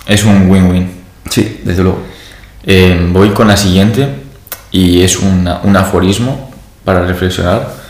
[0.07, 0.91] es un win-win.
[1.29, 2.03] Sí, desde luego.
[2.65, 4.09] Eh, voy con la siguiente
[4.71, 6.51] y es un aforismo
[6.85, 7.81] para reflexionar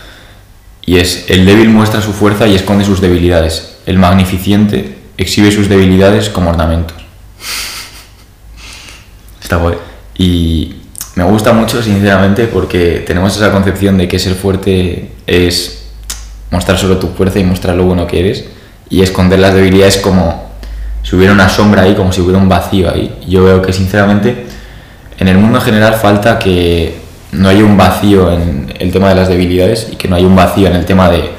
[0.85, 3.77] y es el débil muestra su fuerza y esconde sus debilidades.
[3.85, 6.97] El magnificente exhibe sus debilidades como ornamentos.
[9.41, 9.75] Está guay.
[10.17, 10.75] Y
[11.15, 15.80] me gusta mucho, sinceramente, porque tenemos esa concepción de que ser fuerte es
[16.51, 18.45] mostrar solo tu fuerza y mostrar lo bueno que eres
[18.89, 20.51] y esconder las debilidades como
[21.01, 23.15] si hubiera una sombra ahí, como si hubiera un vacío ahí.
[23.27, 24.45] Yo veo que sinceramente
[25.17, 26.99] en el mundo en general falta que
[27.31, 30.35] no haya un vacío en el tema de las debilidades y que no haya un
[30.35, 31.31] vacío en el tema de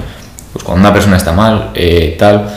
[0.52, 2.48] pues cuando una persona está mal, eh, tal.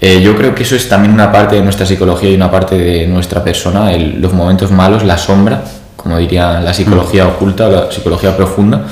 [0.00, 2.76] Eh, yo creo que eso es también una parte de nuestra psicología y una parte
[2.78, 5.62] de nuestra persona, el- los momentos malos, la sombra,
[5.96, 8.84] como diría la psicología oculta, la psicología profunda.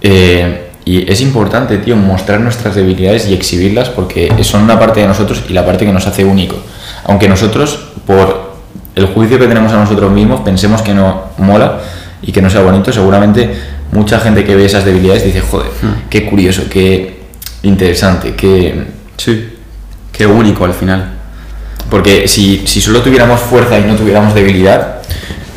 [0.00, 5.08] Eh, y es importante, tío, mostrar nuestras debilidades y exhibirlas porque son una parte de
[5.08, 6.60] nosotros y la parte que nos hace únicos.
[7.04, 8.54] Aunque nosotros, por
[8.94, 11.80] el juicio que tenemos a nosotros mismos, pensemos que no mola
[12.22, 13.52] y que no sea bonito, seguramente
[13.90, 15.66] mucha gente que ve esas debilidades dice, joder,
[16.08, 17.20] qué curioso, qué
[17.64, 18.84] interesante, qué...
[19.16, 19.54] Sí.
[20.12, 21.12] Qué único al final.
[21.90, 25.02] Porque si, si solo tuviéramos fuerza y no tuviéramos debilidad,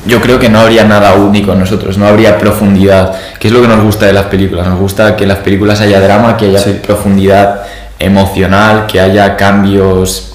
[0.05, 3.62] yo creo que no habría nada único en nosotros, no habría profundidad, que es lo
[3.62, 4.67] que nos gusta de las películas.
[4.67, 6.79] Nos gusta que en las películas haya drama, que haya Sí.
[6.81, 7.62] profundidad
[7.99, 10.33] emocional, que haya cambios.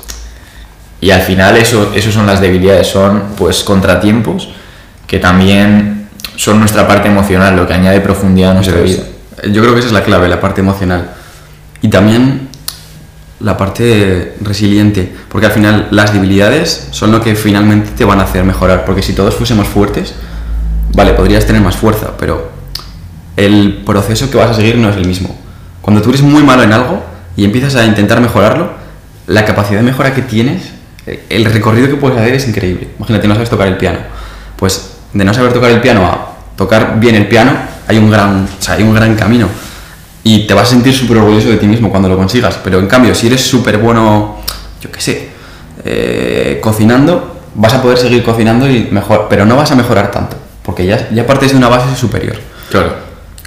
[1.01, 4.49] Y al final eso, eso son las debilidades, son pues contratiempos
[5.07, 9.03] que también son nuestra parte emocional, lo que añade profundidad a nuestra vida.
[9.51, 11.11] Yo creo que esa es la clave, la parte emocional.
[11.83, 12.44] Y también
[13.41, 18.25] la parte resiliente, porque al final las debilidades son lo que finalmente te van a
[18.25, 20.15] hacer mejorar, porque si todos fuésemos fuertes,
[20.95, 22.51] vale, podrías tener más fuerza, pero
[23.37, 25.37] el proceso que vas a seguir no es el mismo.
[25.83, 27.03] Cuando tú eres muy malo en algo
[27.37, 28.71] y empiezas a intentar mejorarlo,
[29.27, 30.73] la capacidad de mejora que tienes,
[31.07, 32.89] eh, el recorrido que puedes hacer es increíble.
[32.99, 33.99] Imagínate, no sabes tocar el piano.
[34.57, 37.53] Pues de no saber tocar el piano a tocar bien el piano,
[37.87, 39.49] hay un gran, hay un gran camino.
[40.25, 42.59] Y te vas a sentir súper orgulloso de ti mismo cuando lo consigas.
[42.65, 44.39] Pero en cambio, si eres súper bueno,
[44.81, 45.29] yo qué sé,
[45.85, 50.37] eh, cocinando, vas a poder seguir cocinando y mejor, pero no vas a mejorar tanto,
[50.63, 52.37] porque ya, ya partes de una base superior.
[52.71, 52.95] Claro.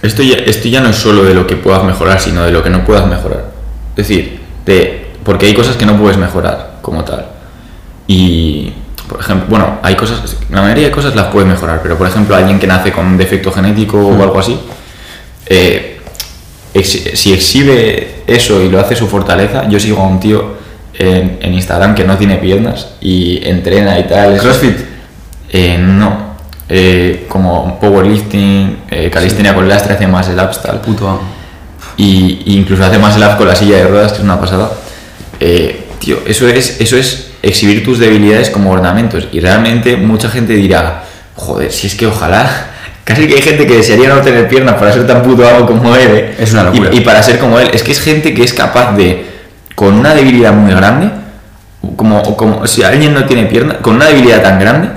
[0.01, 2.63] Esto ya, esto ya no es solo de lo que puedas mejorar, sino de lo
[2.63, 3.45] que no puedas mejorar.
[3.95, 7.25] Es decir, de, porque hay cosas que no puedes mejorar como tal.
[8.05, 8.71] Y,
[9.09, 12.35] por ejemplo, bueno, hay cosas, la mayoría de cosas las puedes mejorar, pero por ejemplo,
[12.35, 14.59] alguien que nace con un defecto genético o algo así,
[15.47, 15.96] eh,
[16.79, 20.55] ex- si exhibe eso y lo hace su fortaleza, yo sigo a un tío
[20.93, 24.37] en, en Instagram que no tiene piernas y entrena y tal.
[24.37, 24.77] ¿Crossfit?
[25.51, 26.27] eh, no.
[26.69, 30.81] Eh, como powerlifting, eh, calistenia con lastre, hace más el abs tal.
[30.81, 31.21] Puto.
[31.95, 34.39] Y, y incluso hace más el abs con la silla de ruedas, que es una
[34.39, 34.71] pasada.
[35.39, 39.27] Eh, tío, eso es, eso es exhibir tus debilidades como ornamentos.
[39.31, 41.03] Y realmente mucha gente dirá,
[41.35, 42.71] joder, si es que ojalá.
[43.07, 45.95] Casi que hay gente que desearía no tener piernas para ser tan puto amo como
[45.95, 46.07] él.
[46.11, 46.35] eh.
[46.39, 46.89] Es una locura.
[46.91, 47.69] Y, y para ser como él.
[47.73, 49.25] Es que es gente que es capaz de,
[49.75, 51.09] con una debilidad muy grande,
[51.95, 54.89] como, como si alguien no tiene piernas, con una debilidad tan grande,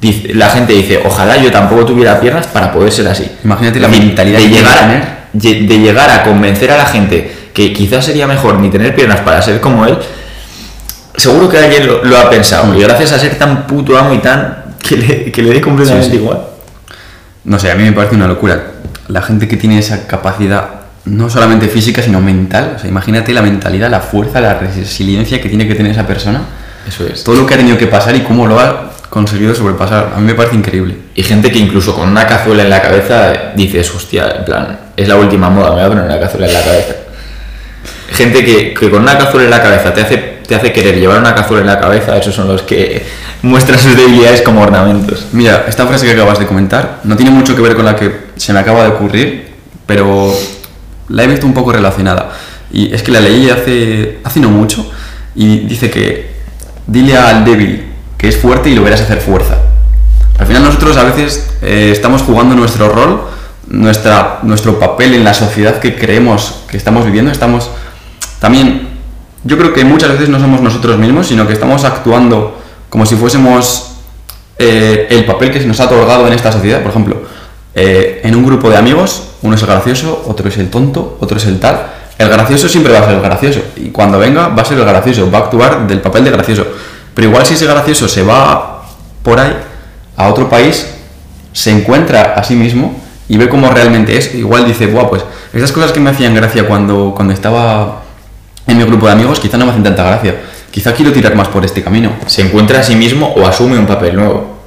[0.00, 3.28] dice- la gente dice, ojalá yo tampoco tuviera piernas para poder ser así.
[3.42, 7.72] Imagínate la mentalidad de que llegar, a, de llegar a convencer a la gente que
[7.72, 9.98] quizás sería mejor ni tener piernas para ser como él,
[11.16, 12.72] seguro que alguien lo, lo ha pensado.
[12.78, 16.06] Y gracias a ser tan puto amo y tan que le, que le dé completamente
[16.08, 16.22] Sí, sí.
[16.22, 16.40] igual.
[17.48, 18.62] No sé, a mí me parece una locura.
[19.08, 20.68] La gente que tiene esa capacidad,
[21.06, 22.74] no solamente física, sino mental.
[22.76, 26.42] O sea, imagínate la mentalidad, la fuerza, la resiliencia que tiene que tener esa persona.
[26.86, 27.24] Eso es.
[27.24, 30.12] Todo lo que ha tenido que pasar y cómo lo ha conseguido sobrepasar.
[30.14, 30.94] A mí me parece increíble.
[31.14, 35.08] Y gente que incluso con una cazuela en la cabeza dices, hostia, en plan, es
[35.08, 36.94] la última moda, me voy a poner una cazuela en la cabeza.
[38.12, 41.18] Gente que, que con una cazuela en la cabeza te hace, te hace querer llevar
[41.18, 43.04] una cazuela en la cabeza, esos son los que
[43.42, 45.26] muestran sus debilidades como ornamentos.
[45.32, 48.28] Mira, esta frase que acabas de comentar no tiene mucho que ver con la que
[48.36, 49.52] se me acaba de ocurrir,
[49.84, 50.34] pero
[51.08, 52.30] la he visto un poco relacionada.
[52.72, 54.90] Y es que la leí hace, hace no mucho
[55.34, 56.30] y dice que
[56.86, 57.84] dile al débil
[58.16, 59.58] que es fuerte y lo verás hacer fuerza.
[60.38, 63.20] Al final nosotros a veces eh, estamos jugando nuestro rol,
[63.66, 67.70] nuestra, nuestro papel en la sociedad que creemos que estamos viviendo, estamos
[68.40, 68.97] también,
[69.44, 73.16] yo creo que muchas veces no somos nosotros mismos, sino que estamos actuando como si
[73.16, 73.92] fuésemos
[74.58, 76.80] eh, el papel que se nos ha otorgado en esta sociedad.
[76.82, 77.16] Por ejemplo,
[77.74, 81.36] eh, en un grupo de amigos, uno es el gracioso, otro es el tonto, otro
[81.36, 81.86] es el tal.
[82.18, 84.84] El gracioso siempre va a ser el gracioso y cuando venga va a ser el
[84.84, 86.66] gracioso, va a actuar del papel de gracioso.
[87.14, 88.82] Pero igual si ese gracioso se va
[89.22, 89.56] por ahí
[90.16, 90.86] a otro país,
[91.52, 95.70] se encuentra a sí mismo y ve cómo realmente es, igual dice, Buah, pues esas
[95.70, 98.02] cosas que me hacían gracia cuando, cuando estaba
[98.68, 100.36] en mi grupo de amigos, quizá no me hacen tanta gracia.
[100.70, 102.12] Quizá quiero tirar más por este camino.
[102.26, 104.58] Se encuentra a sí mismo o asume un papel nuevo.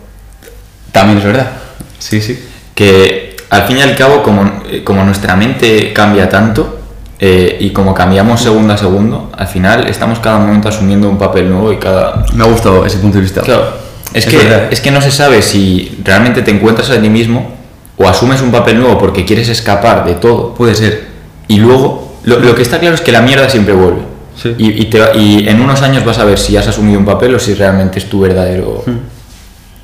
[0.92, 1.52] También es verdad.
[2.00, 2.44] Sí, sí.
[2.76, 6.80] Que al fin y al cabo, como, eh, como nuestra mente cambia tanto
[7.20, 11.50] eh, y como cambiamos segundo a segundo, al final estamos cada momento asumiendo un papel
[11.50, 13.42] nuevo y cada, Me ha gustado ese punto de vista.
[13.42, 13.66] Claro,
[14.14, 14.68] es, Es que, verdad.
[14.72, 17.52] es que no se sabe si realmente te encuentras a ti mismo
[17.98, 20.56] o asumes un papel nuevo porque quieres escapar de todo.
[20.56, 21.08] Puede ser.
[21.48, 24.02] Y luego, lo, lo que está claro es que la mierda siempre vuelve.
[24.36, 24.56] Sí.
[24.58, 27.36] Y, y te y en unos años vas a ver si has asumido un papel
[27.36, 28.84] o si realmente es tu verdadero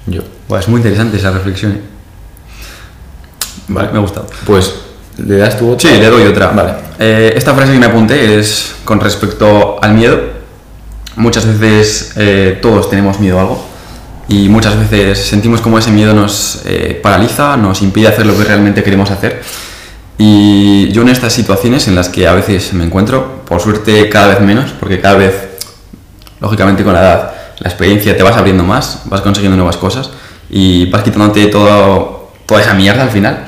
[0.07, 0.21] yo.
[0.47, 1.73] Buah, es muy interesante esa reflexión.
[1.73, 1.81] ¿eh?
[3.67, 4.27] Vale, me ha gustado.
[4.45, 4.73] Pues,
[5.17, 6.47] ¿le das tu Sí, le doy otra.
[6.47, 6.73] Vale.
[6.97, 10.17] Eh, esta frase que me apunté es con respecto al miedo.
[11.17, 13.65] Muchas veces eh, todos tenemos miedo a algo
[14.29, 16.63] y muchas veces sentimos como ese miedo nos
[17.01, 19.41] paraliza, nos impide hacer lo que realmente queremos hacer.
[20.17, 24.27] Y yo en estas situaciones en las que a veces me encuentro, por suerte cada
[24.27, 25.33] vez menos, porque cada vez,
[26.39, 30.09] lógicamente con la edad, la experiencia te vas abriendo más, vas consiguiendo nuevas cosas
[30.49, 33.47] y vas quitándote todo, toda esa mierda al final.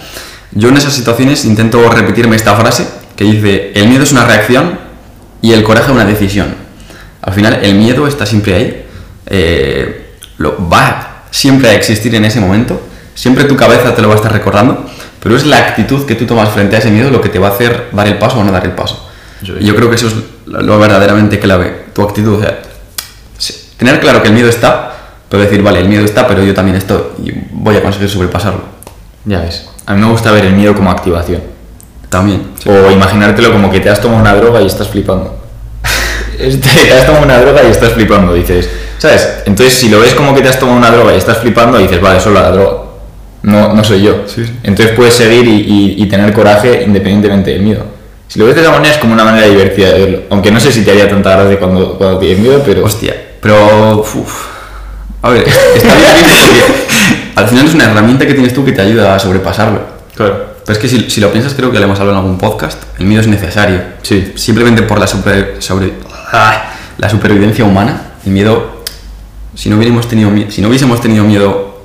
[0.52, 4.80] Yo en esas situaciones intento repetirme esta frase que dice, el miedo es una reacción
[5.42, 6.56] y el coraje una decisión.
[7.22, 8.86] Al final el miedo está siempre ahí,
[9.28, 12.82] eh, lo, va siempre a existir en ese momento,
[13.14, 14.89] siempre tu cabeza te lo va a estar recordando,
[15.22, 17.48] pero es la actitud que tú tomas frente a ese miedo lo que te va
[17.48, 19.08] a hacer dar el paso o no dar el paso.
[19.42, 20.14] Yo- Y yo creo que eso es
[20.46, 22.40] lo verdaderamente clave, tu actitud.
[22.40, 22.60] O sea,
[23.38, 24.92] sí, tener claro que el miedo está,
[25.30, 28.62] pero decir, vale, el miedo está, pero yo también estoy y voy a conseguir sobrepasarlo.
[29.26, 29.68] Ya ves.
[29.86, 31.42] A mí me gusta ver el miedo como activación.
[32.10, 32.52] También.
[32.66, 35.36] O imaginártelo como que te has tomado una droga y estás flipando.
[36.40, 38.70] Este, te has tomado una droga y estás flipando, dices.
[38.98, 39.28] ¿Sabes?
[39.46, 42.00] Entonces, si lo ves como que te has tomado una droga y estás flipando, dices,
[42.02, 42.78] vale, solo la droga.
[43.44, 44.24] No, no soy yo.
[44.28, 44.52] Sí, sí.
[44.64, 47.86] Entonces puedes seguir y, y- y tener coraje independientemente del miedo.
[48.28, 50.20] Si lo ves de esa manera es como una manera divertida de verlo.
[50.30, 52.84] Aunque no sé si te haría tanta gracia cuando, cuando tienes miedo, pero...
[52.86, 53.98] Hostia, pero.
[54.02, 54.46] uf.
[55.22, 58.82] A ver, está bien porque al final es una herramienta que tienes tú que te
[58.82, 59.82] ayuda a sobrepasarlo.
[60.16, 60.46] Claro.
[60.66, 62.84] Pero es que si, si lo piensas, creo que lo hemos hablado en algún podcast.
[63.00, 63.82] El miedo es necesario.
[64.04, 64.34] Sí.
[64.36, 65.94] Simplemente por la, super- sobre-
[66.32, 68.12] ah, la supervivencia humana.
[68.26, 68.84] El miedo.
[69.56, 71.82] Si no, hubiéramos tenido, si no hubiésemos tenido miedo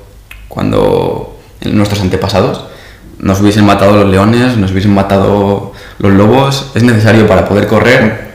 [0.47, 1.34] cuando
[1.71, 2.65] nuestros antepasados,
[3.19, 6.71] nos hubiesen matado los leones, nos hubiesen matado los lobos.
[6.75, 8.33] Es necesario para poder correr,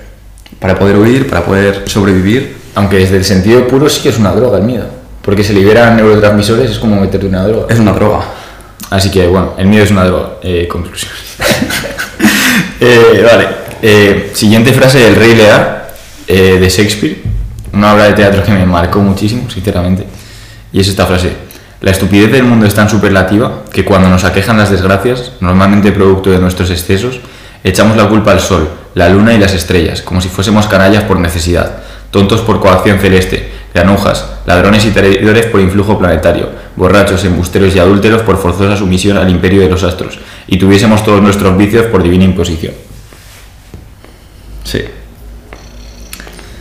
[0.58, 2.56] para poder huir, para poder sobrevivir.
[2.74, 4.86] Aunque desde el sentido puro sí que es una droga el miedo.
[5.22, 7.66] Porque se liberan neurotransmisores, es como meterte una droga.
[7.68, 8.24] Es una droga.
[8.88, 10.36] Así que bueno, el miedo es una droga.
[10.42, 11.12] Eh, conclusión.
[12.82, 13.46] Eh, vale.
[13.82, 15.92] Eh, siguiente frase del Rey Lear
[16.26, 17.22] eh, de Shakespeare.
[17.74, 20.06] Una obra de teatro que me marcó muchísimo, sinceramente.
[20.72, 21.49] Y es esta frase.
[21.80, 26.30] La estupidez del mundo es tan superlativa que cuando nos aquejan las desgracias, normalmente producto
[26.30, 27.20] de nuestros excesos,
[27.64, 31.18] echamos la culpa al sol, la luna y las estrellas, como si fuésemos canallas por
[31.18, 31.78] necesidad,
[32.10, 38.22] tontos por coacción celeste, granujas, ladrones y traidores por influjo planetario, borrachos, embusteros y adúlteros
[38.22, 42.24] por forzosa sumisión al imperio de los astros, y tuviésemos todos nuestros vicios por divina
[42.24, 42.74] imposición.
[44.64, 44.84] Sí.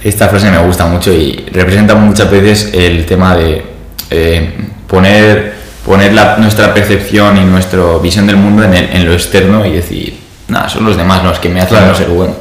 [0.02, 3.66] Esta frase me gusta mucho y representa muchas veces el tema de
[4.10, 4.54] eh,
[4.90, 5.54] poner,
[5.86, 9.72] poner la- nuestra percepción y nuestra visión del mundo en, el- en lo externo y
[9.74, 11.92] decir, nada, son los demás los que me hacen Claro.
[11.92, 12.36] no ser bueno.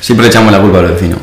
[0.00, 1.16] Siempre echamos la culpa al vecino.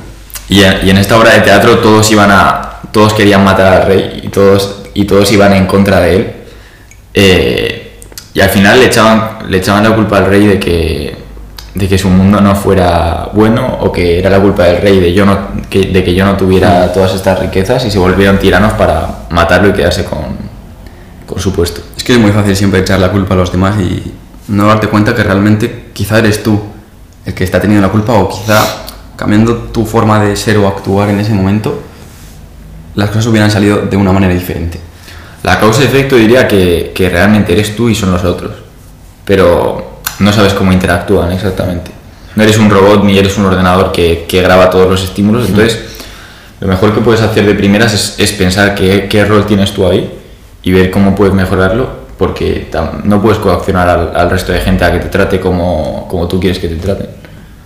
[0.49, 3.87] Y en, y en esta obra de teatro todos iban a, todos querían matar al
[3.87, 6.31] rey y todos, y todos iban en contra de él.
[7.13, 7.99] Eh,
[8.33, 11.15] y al final le echaban, le echaban la culpa al rey de que,
[11.73, 15.13] de que su mundo no fuera bueno o que era la culpa del rey de,
[15.13, 15.37] yo no,
[15.69, 19.69] que, de que yo no tuviera todas estas riquezas y se volvieron tiranos para matarlo
[19.69, 20.35] y quedarse con,
[21.25, 21.81] con su puesto.
[21.95, 24.11] Es que es muy fácil siempre echar la culpa a los demás y
[24.49, 26.59] no darte cuenta que realmente quizá eres tú
[27.25, 28.61] el que está teniendo la culpa o quizá
[29.15, 31.79] cambiando tu forma de ser o actuar en ese momento,
[32.95, 34.79] las cosas hubieran salido de una manera diferente.
[35.43, 38.51] La causa-efecto diría que, que realmente eres tú y son los otros,
[39.23, 41.91] pero no sabes cómo interactúan exactamente.
[42.35, 45.79] No eres un robot ni eres un ordenador que, que graba todos los estímulos, entonces
[46.59, 49.87] lo mejor que puedes hacer de primeras es, es pensar qué, qué rol tienes tú
[49.87, 50.11] ahí
[50.63, 52.69] y ver cómo puedes mejorarlo, porque
[53.03, 56.39] no puedes coaccionar al, al resto de gente a que te trate como, como tú
[56.39, 57.20] quieres que te traten.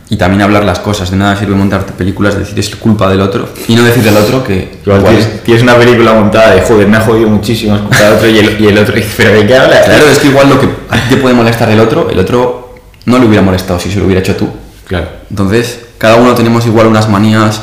[0.07, 3.49] Y también hablar las cosas, de nada sirve montarte películas, decir es culpa del otro
[3.67, 6.97] y no decirle al otro que Igual tienes, tienes una película montada de joder, me
[6.97, 9.57] ha jodido muchísimo escuchar a otro y el, y el otro dice, pero ¿de qué
[9.57, 9.85] hablas?
[9.85, 12.75] Claro, es que igual lo que a ti te puede molestar el otro, el otro
[13.05, 14.47] no le hubiera molestado si se lo hubiera hecho tú.
[14.87, 15.07] Claro.
[15.29, 17.61] Entonces, cada uno tenemos igual unas manías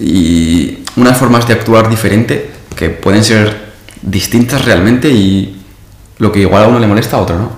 [0.00, 3.64] y unas formas de actuar diferente que pueden ser
[4.02, 5.60] distintas realmente y
[6.18, 7.52] lo que igual a uno le molesta a otro, ¿no?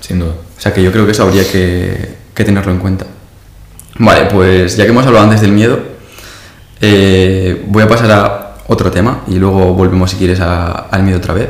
[0.00, 0.32] Sin duda.
[0.56, 3.06] O sea que yo creo que eso habría que, que tenerlo en cuenta.
[3.98, 5.78] Vale, pues ya que hemos hablado antes del miedo,
[6.80, 11.18] eh, voy a pasar a otro tema y luego volvemos si quieres a- al miedo
[11.18, 11.48] otra vez.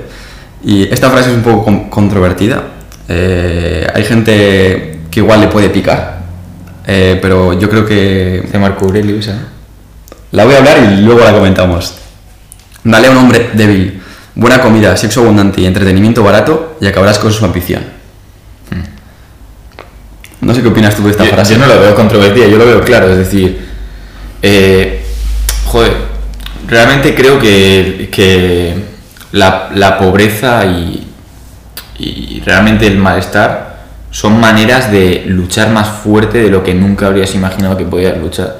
[0.65, 2.63] Y esta frase es un poco con- controvertida.
[3.09, 6.21] Eh, hay gente que igual le puede picar,
[6.87, 8.87] eh, pero yo creo que De Marco
[10.33, 11.95] la voy a hablar y luego la comentamos.
[12.85, 14.01] Dale a un hombre débil
[14.35, 18.00] buena comida, sexo abundante y entretenimiento barato y acabarás con su ambición.
[20.41, 21.55] No sé qué opinas tú de esta yo, frase.
[21.55, 23.69] yo no lo veo controvertida, yo lo veo claro, es decir,
[24.43, 25.05] eh,
[25.67, 25.93] joder,
[26.67, 28.75] realmente creo que, que
[29.33, 31.07] la, la pobreza y,
[31.99, 33.81] y realmente el malestar
[34.11, 38.57] son maneras de luchar más fuerte de lo que nunca habrías imaginado que podías luchar.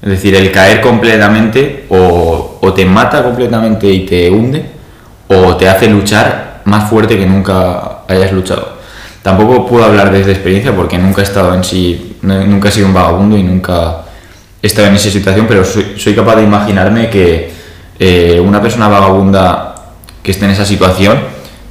[0.00, 4.64] Es decir, el caer completamente o, o te mata completamente y te hunde
[5.28, 8.73] o te hace luchar más fuerte que nunca hayas luchado.
[9.24, 12.92] Tampoco puedo hablar desde experiencia porque nunca he estado en sí, nunca he sido un
[12.92, 14.02] vagabundo y nunca
[14.60, 17.50] he estado en esa situación, pero soy, soy capaz de imaginarme que
[17.98, 19.76] eh, una persona vagabunda
[20.22, 21.18] que esté en esa situación,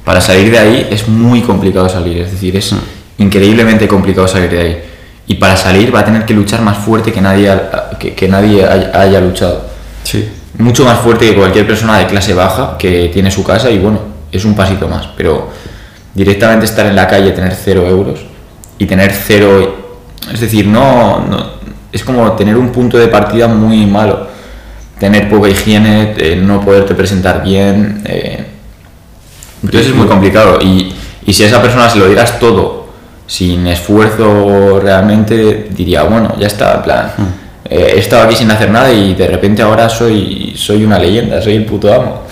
[0.04, 2.74] para salir de ahí es muy complicado salir, es decir, es
[3.18, 4.82] increíblemente complicado salir de ahí.
[5.28, 7.56] Y para salir va a tener que luchar más fuerte que nadie,
[8.00, 9.64] que, que nadie haya, haya luchado.
[10.02, 10.28] Sí.
[10.58, 14.00] Mucho más fuerte que cualquier persona de clase baja que tiene su casa y bueno,
[14.32, 15.06] es un pasito más.
[15.16, 15.50] Pero
[16.14, 18.20] directamente estar en la calle, tener cero euros
[18.78, 19.82] y tener cero...
[20.32, 21.46] Es decir, no, no-
[21.92, 24.26] es como tener un punto de partida muy malo.
[24.98, 28.02] Tener poca higiene, eh, no poderte presentar bien.
[28.06, 28.44] eh,
[29.62, 30.58] entonces es muy complicado.
[30.60, 30.92] Y,
[31.26, 32.88] y si a esa persona se lo dieras todo,
[33.26, 37.12] sin esfuerzo realmente, diría, bueno, ya está, en plan,
[37.64, 41.40] eh, he estado aquí sin hacer nada y de repente ahora soy, soy una leyenda,
[41.40, 42.22] soy el puto amo.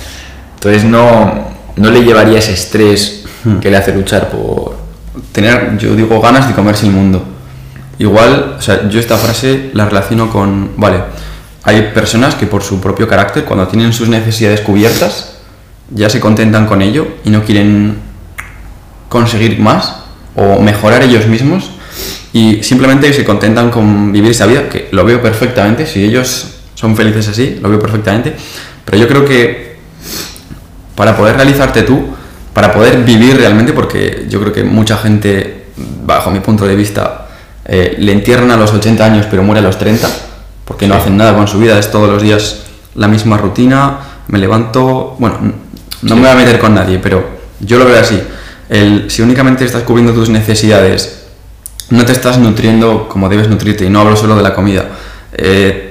[0.54, 3.21] Entonces no, no le llevaría ese estrés
[3.60, 4.76] que le hace luchar por...
[5.32, 7.22] Tener, yo digo, ganas de comerse el mundo.
[7.98, 10.98] Igual, o sea, yo esta frase la relaciono con, vale,
[11.64, 15.34] hay personas que por su propio carácter, cuando tienen sus necesidades cubiertas,
[15.90, 17.98] ya se contentan con ello y no quieren
[19.08, 19.96] conseguir más
[20.34, 21.70] o mejorar ellos mismos
[22.32, 26.96] y simplemente se contentan con vivir esa vida, que lo veo perfectamente, si ellos son
[26.96, 28.34] felices así, lo veo perfectamente,
[28.84, 29.76] pero yo creo que
[30.94, 32.14] para poder realizarte tú,
[32.52, 35.66] para poder vivir realmente, porque yo creo que mucha gente,
[36.04, 37.28] bajo mi punto de vista,
[37.64, 40.08] eh, le entierran a los 80 años pero muere a los 30,
[40.64, 41.00] porque no Sí.
[41.00, 42.62] hacen nada con su vida, es todos los días
[42.94, 43.98] la misma rutina,
[44.28, 45.36] me levanto, bueno,
[46.02, 47.24] no me voy a meter con nadie, pero
[47.60, 48.20] yo lo veo así,
[48.68, 51.20] el, si únicamente estás cubriendo tus necesidades,
[51.90, 54.86] no te estás nutriendo como debes nutrirte, y no hablo solo de la comida,
[55.32, 55.88] eh,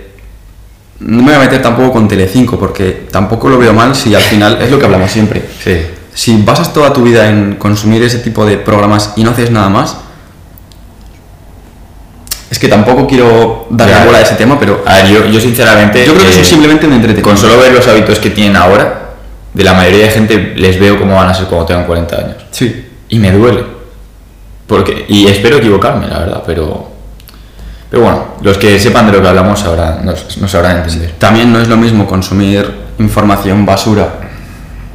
[1.00, 4.22] no me voy a meter tampoco con Telecinco, porque tampoco lo veo mal si al
[4.22, 5.44] final es lo que hablamos siempre.
[5.64, 5.78] Sí.
[6.14, 9.70] Si basas toda tu vida en consumir ese tipo de programas y no haces nada
[9.70, 9.98] más,
[12.50, 16.06] es que tampoco quiero darle bola a ese tema, pero A ver, yo, yo sinceramente...
[16.06, 17.30] yo creo que eh, eso es simplemente un entretenimiento.
[17.30, 19.12] Con solo ver los hábitos que tienen ahora,
[19.54, 22.36] de la mayoría de gente les veo cómo van a ser cuando tengan 40 años.
[22.52, 23.64] Sí, Y me duele.
[24.68, 26.92] Porque, y espero equivocarme, la verdad, pero...
[27.90, 31.14] Pero bueno, los que sepan de lo que hablamos ahora nos, nos sabrán entender.
[31.18, 34.14] también no es lo mismo consumir información basura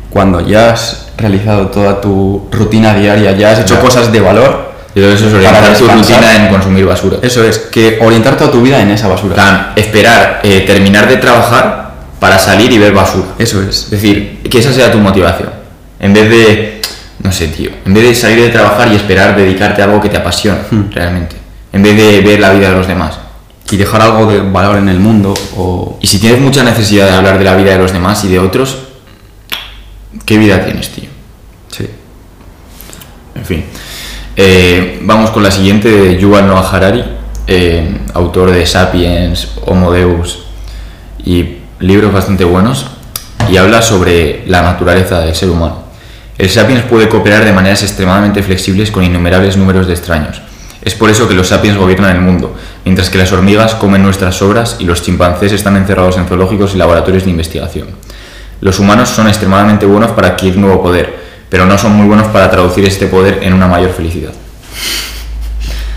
[0.08, 4.66] cuando ya has realizado toda tu rutina diaria, ya has hecho cosas de valor.
[4.94, 7.18] Y todo eso es Para orientar tu rutina en consumir basura.
[7.20, 9.34] Eso es, que orientar toda tu vida en esa basura.
[9.34, 13.26] Plan, esperar, eh, terminar de trabajar para salir y ver basura.
[13.38, 13.84] Eso es.
[13.84, 15.50] Es decir, que esa sea tu motivación.
[16.00, 16.80] En vez de,
[17.22, 20.08] no sé, tío, en vez de salir de trabajar y esperar dedicarte a algo que
[20.08, 20.90] te apasiona, Hmm.
[20.90, 21.36] realmente.
[21.72, 23.18] En vez de ver la vida de los demás.
[23.70, 25.98] Y dejar algo de valor en el mundo o...
[26.00, 28.38] Y si tienes mucha necesidad de hablar de la vida de los demás y de
[28.38, 28.85] otros,
[30.26, 31.08] ¿qué vida tienes, tío?
[31.70, 31.88] Sí.
[33.34, 33.64] En fin.
[34.36, 37.02] Eh, vamos con la siguiente de Yuval Noah Harari,
[37.46, 40.40] eh, autor de Sapiens, Homo Deus
[41.24, 42.86] y libros bastante buenos,
[43.48, 45.84] y habla sobre la naturaleza del ser humano.
[46.36, 50.42] El Sapiens puede cooperar de maneras extremadamente flexibles con innumerables números de extraños.
[50.82, 52.54] Es por eso que los sapiens gobiernan el mundo,
[52.84, 56.78] mientras que las hormigas comen nuestras obras y los chimpancés están encerrados en zoológicos y
[56.78, 57.88] laboratorios de investigación.
[58.60, 61.14] Los humanos son extremadamente buenos para adquirir nuevo poder,
[61.48, 64.32] pero no son muy buenos para traducir este poder en una mayor felicidad.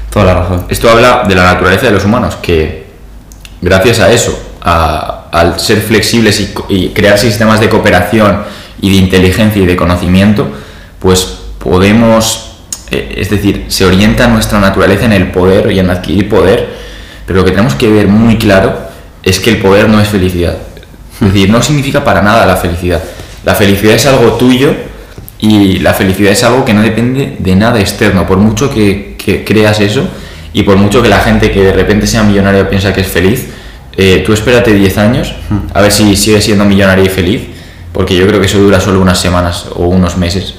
[0.09, 0.65] Toda la razón.
[0.69, 2.87] Esto habla de la naturaleza de los humanos, que
[3.61, 8.43] gracias a eso, al ser flexibles y, crear sistemas de cooperación
[8.81, 10.49] y de inteligencia y de conocimiento,
[10.99, 12.57] pues podemos,
[12.91, 16.69] eh, es decir, se orienta nuestra naturaleza en el poder y en adquirir poder,
[17.25, 18.89] pero lo que tenemos que ver muy claro
[19.23, 20.57] es que el poder no es felicidad.
[21.21, 23.01] Es decir, no significa para nada la felicidad.
[23.45, 24.73] La felicidad es algo tuyo
[25.39, 28.25] y la felicidad es algo que no depende de nada externo.
[28.27, 30.07] Por mucho que, que creas eso
[30.53, 33.47] y por mucho que la gente que de repente sea millonaria piensa que es feliz,
[33.97, 35.33] eh, tú espérate 10 años
[35.73, 37.41] a ver si sigue siendo millonaria y feliz,
[37.91, 40.55] porque yo creo que eso dura solo unas semanas o unos meses.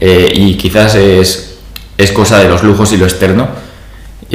[0.00, 1.58] Eh, y quizás es,
[1.96, 3.48] es cosa de los lujos y lo externo,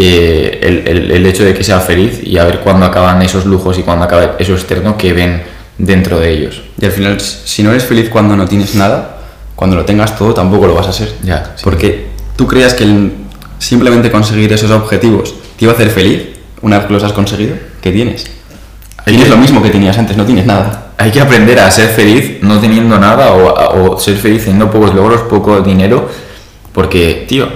[0.02, 3.46] eh, el, el- el hecho de que sea feliz y a ver cuándo acaban esos
[3.46, 5.42] lujos y cuándo acaba eso externo que ven
[5.78, 6.62] dentro de ellos.
[6.80, 9.18] Y al final, si no eres feliz cuando no tienes nada,
[9.56, 11.12] cuando lo tengas todo tampoco lo vas a ser.
[11.24, 11.62] Ya, sí.
[11.64, 13.12] Porque tú creas que el-
[13.58, 16.22] simplemente conseguir esos objetivos te iba a hacer feliz
[16.62, 18.26] una vez que los has conseguido, ¿qué tienes?
[19.00, 20.88] Hay Tienes que- lo mismo que tenías antes, no tienes nada.
[20.98, 24.94] Hay que aprender a ser feliz no teniendo nada o, o ser feliz teniendo pocos
[24.94, 26.10] logros, poco dinero,
[26.74, 27.48] porque, tío,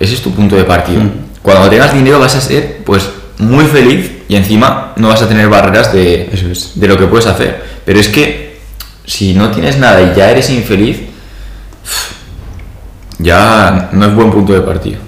[0.00, 1.00] ese es tu punto de partida.
[1.00, 1.25] Mm.
[1.46, 5.48] Cuando tengas dinero vas a ser, pues, muy feliz y encima no vas a tener
[5.48, 6.72] barreras de, Eso es.
[6.74, 7.62] de lo que puedes hacer.
[7.84, 8.58] Pero es que
[9.04, 11.02] si no tienes nada y ya eres infeliz,
[13.18, 14.98] ya no es buen punto de partida.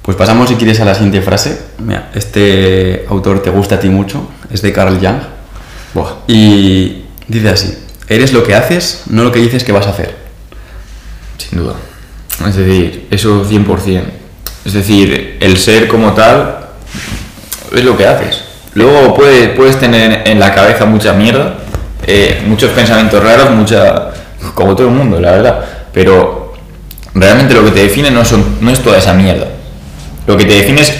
[0.00, 1.60] Pues pasamos, si quieres, a la siguiente frase.
[1.76, 5.20] Mira, este autor te gusta a ti mucho, es de Carl Jung.
[5.92, 6.20] Buah.
[6.26, 10.16] Y dice así, eres lo que haces, no lo que dices que vas a hacer.
[11.36, 11.74] Sin duda.
[12.46, 14.17] Es decir, eso 100%.
[14.68, 16.58] Es decir, el ser como tal
[17.74, 18.44] es lo que haces.
[18.74, 21.54] Luego puedes, puedes tener en la cabeza mucha mierda,
[22.06, 24.10] eh, muchos pensamientos raros, mucha.
[24.52, 25.64] como todo el mundo, la verdad.
[25.90, 26.52] Pero
[27.14, 29.46] realmente lo que te define no, son, no es toda esa mierda.
[30.26, 30.92] Lo que te define es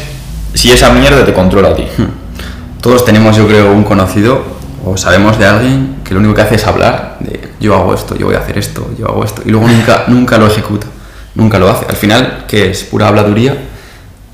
[0.54, 1.84] si esa mierda te controla a ti.
[2.80, 4.44] Todos tenemos, yo creo, un conocido
[4.82, 8.16] o sabemos de alguien que lo único que hace es hablar de yo hago esto,
[8.16, 10.86] yo voy a hacer esto, yo hago esto, y luego nunca, nunca lo ejecuta,
[11.39, 11.86] nunca lo hace.
[11.89, 13.57] Al final, que es pura habladuría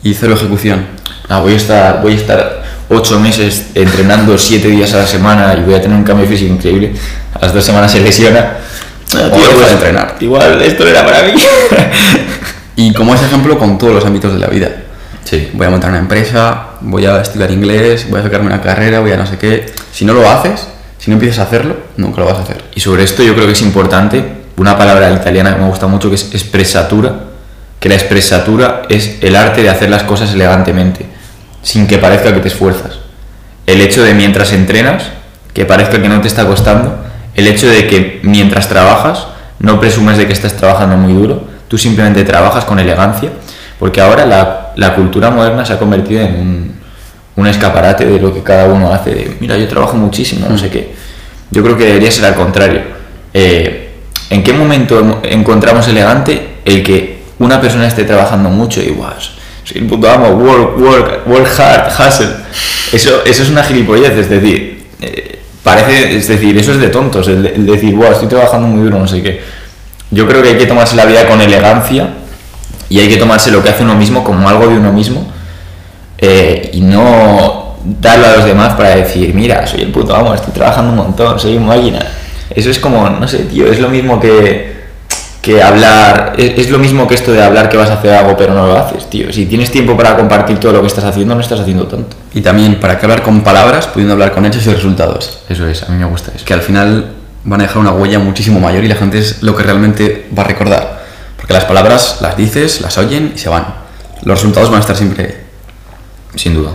[0.02, 0.84] y cero ejecución.
[1.28, 5.54] Ah, voy a estar, voy a estar ocho meses entrenando siete días a la semana
[5.54, 6.92] y voy a tener un cambio físico increíble.
[7.34, 8.56] A las dos semanas se lesiona.
[9.14, 10.16] Ah, O deja de pues, entrenar.
[10.18, 11.34] Igual esto no era para mí.
[12.76, 14.68] Y como ese ejemplo con todos los ámbitos de la vida.
[15.22, 15.48] Sí.
[15.52, 19.12] Voy a montar una empresa, voy a estudiar inglés, voy a sacarme una carrera, voy
[19.12, 19.66] a no sé qué.
[19.92, 20.66] Si no lo haces,
[20.98, 22.64] si no empiezas a hacerlo, nunca lo vas a hacer.
[22.74, 26.08] Y sobre esto yo creo que es importante una palabra italiana que me gusta mucho
[26.08, 27.14] que es expresatura,
[27.80, 31.06] que la expresatura es el arte de hacer las cosas elegantemente,
[31.62, 32.98] sin que parezca que te esfuerzas.
[33.66, 35.04] El hecho de mientras entrenas,
[35.52, 36.96] que parezca que no te está costando,
[37.34, 39.26] el hecho de que mientras trabajas,
[39.58, 43.30] no presumes de que estás trabajando muy duro, tú simplemente trabajas con elegancia,
[43.78, 46.74] porque ahora la, la cultura moderna se ha convertido en un,
[47.36, 50.70] un escaparate de lo que cada uno hace, de, mira, yo trabajo muchísimo, no sé
[50.70, 50.94] qué.
[51.50, 52.80] Yo creo que debería ser al contrario.
[53.32, 53.83] Eh,
[54.34, 59.12] ¿En qué momento encontramos elegante el que una persona esté trabajando mucho y guau,
[59.62, 62.28] soy el puto amo, work, work, work hard, hustle?
[62.92, 67.28] Eso, eso es una gilipollez, es decir, eh, parece, es decir, eso es de tontos,
[67.28, 69.40] el, de- el decir, wow, estoy trabajando muy duro, no sé qué.
[70.10, 72.08] Yo creo que hay que tomarse la vida con elegancia
[72.88, 75.26] y hay que tomarse lo que hace uno mismo como algo de uno mismo
[76.18, 80.52] eh, y no darlo a los demás para decir, mira, soy el puto amo, estoy
[80.52, 82.00] trabajando un montón, soy máquina.
[82.54, 84.74] Eso es como, no sé, tío, es lo mismo que,
[85.42, 88.36] que hablar, es, es lo mismo que esto de hablar que vas a hacer algo
[88.36, 89.32] pero no lo haces, tío.
[89.32, 92.16] Si tienes tiempo para compartir todo lo que estás haciendo, no estás haciendo tanto.
[92.32, 95.40] Y también, ¿para qué hablar con palabras pudiendo hablar con hechos y resultados?
[95.48, 96.44] Eso es, a mí me gusta eso.
[96.44, 97.12] que al final
[97.44, 100.44] van a dejar una huella muchísimo mayor y la gente es lo que realmente va
[100.44, 101.04] a recordar.
[101.36, 103.66] Porque las palabras las dices, las oyen y se van.
[104.22, 105.44] Los resultados van a estar siempre.
[106.34, 106.70] Sin duda.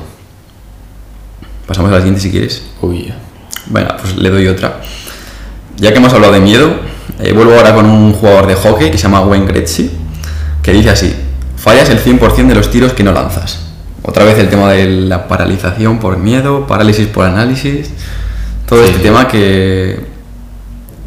[1.66, 2.62] Pasamos a la siguiente si quieres.
[2.82, 3.12] Uy,
[3.66, 4.80] Venga, pues le doy otra.
[5.80, 6.72] Ya que hemos hablado de miedo,
[7.20, 9.92] eh, vuelvo ahora con un jugador de hockey que se llama Wayne Gretzky,
[10.62, 11.16] que dice así,
[11.58, 13.60] fallas el 100% de los tiros que no lanzas.
[14.04, 17.90] Otra vez el tema de la paralización por miedo, parálisis por análisis,
[18.68, 18.90] todo Sí.
[18.92, 20.00] este tema que,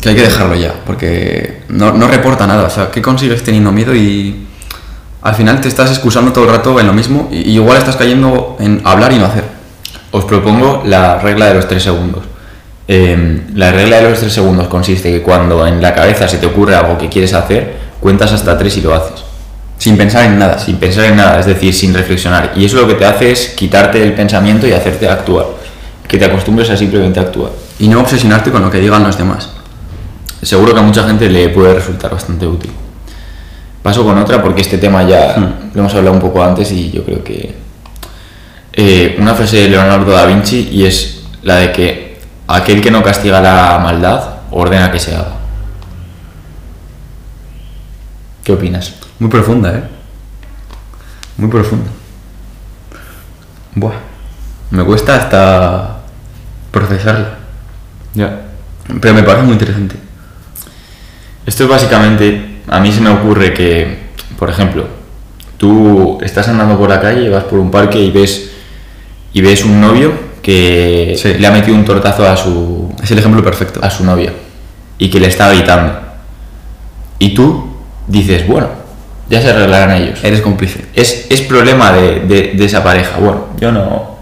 [0.01, 2.65] que hay que dejarlo ya, porque no, no reporta nada.
[2.65, 4.47] O sea, ¿qué consigues teniendo miedo y
[5.23, 7.97] al final te estás excusando todo el rato en lo mismo y, y igual estás
[7.97, 9.45] cayendo en hablar y no hacer?
[10.11, 12.25] Os propongo la regla de los tres segundos.
[12.95, 16.45] Eh, la regla de los tres segundos consiste que cuando en la cabeza se te
[16.45, 19.25] ocurre algo que quieres hacer, cuentas hasta tres y lo haces.
[19.79, 20.59] Sin pensar en nada.
[20.59, 22.53] Sin pensar en nada, es decir, sin reflexionar.
[22.55, 25.47] Y eso lo que te hace es quitarte el pensamiento y hacerte actuar.
[26.07, 27.53] Que te acostumbres a simplemente actuar.
[27.79, 29.49] Y no obsesionarte con lo que digan los demás.
[30.43, 32.73] Seguro que a mucha gente le puede resultar bastante útil.
[33.83, 35.71] Paso con otra porque este tema ya Hmm.
[35.73, 37.55] lo hemos hablado un poco antes y yo creo que...
[38.75, 42.12] eh, una frase de Leonardo da Vinci y es la de que
[42.53, 45.37] aquel que no castiga la maldad ordena que se haga.
[48.45, 48.95] ¿Qué opinas?
[49.19, 49.83] Muy profunda, ¿eh?
[51.37, 51.91] Muy profunda.
[53.75, 53.95] Buah.
[54.71, 56.01] Me cuesta hasta
[56.71, 57.39] procesarla.
[58.15, 58.43] Ya.
[59.01, 59.97] Pero me parece muy interesante.
[61.47, 64.87] Esto es básicamente, a mí se me ocurre que, por ejemplo,
[65.57, 68.51] tú estás andando por la calle, vas por un parque y ves
[69.33, 71.35] y ves un novio que Sí.
[71.35, 73.81] le ha metido un tortazo a su Es el ejemplo perfecto.
[73.83, 74.33] a su novia
[74.99, 75.93] y que le está gritando.
[77.19, 77.67] Y tú
[78.09, 78.69] dices, bueno,
[79.29, 80.19] ya se arreglarán ellos.
[80.23, 80.87] Eres cómplice.
[80.95, 83.19] Es, es problema de, de- de esa pareja.
[83.19, 84.17] Bueno, yo no,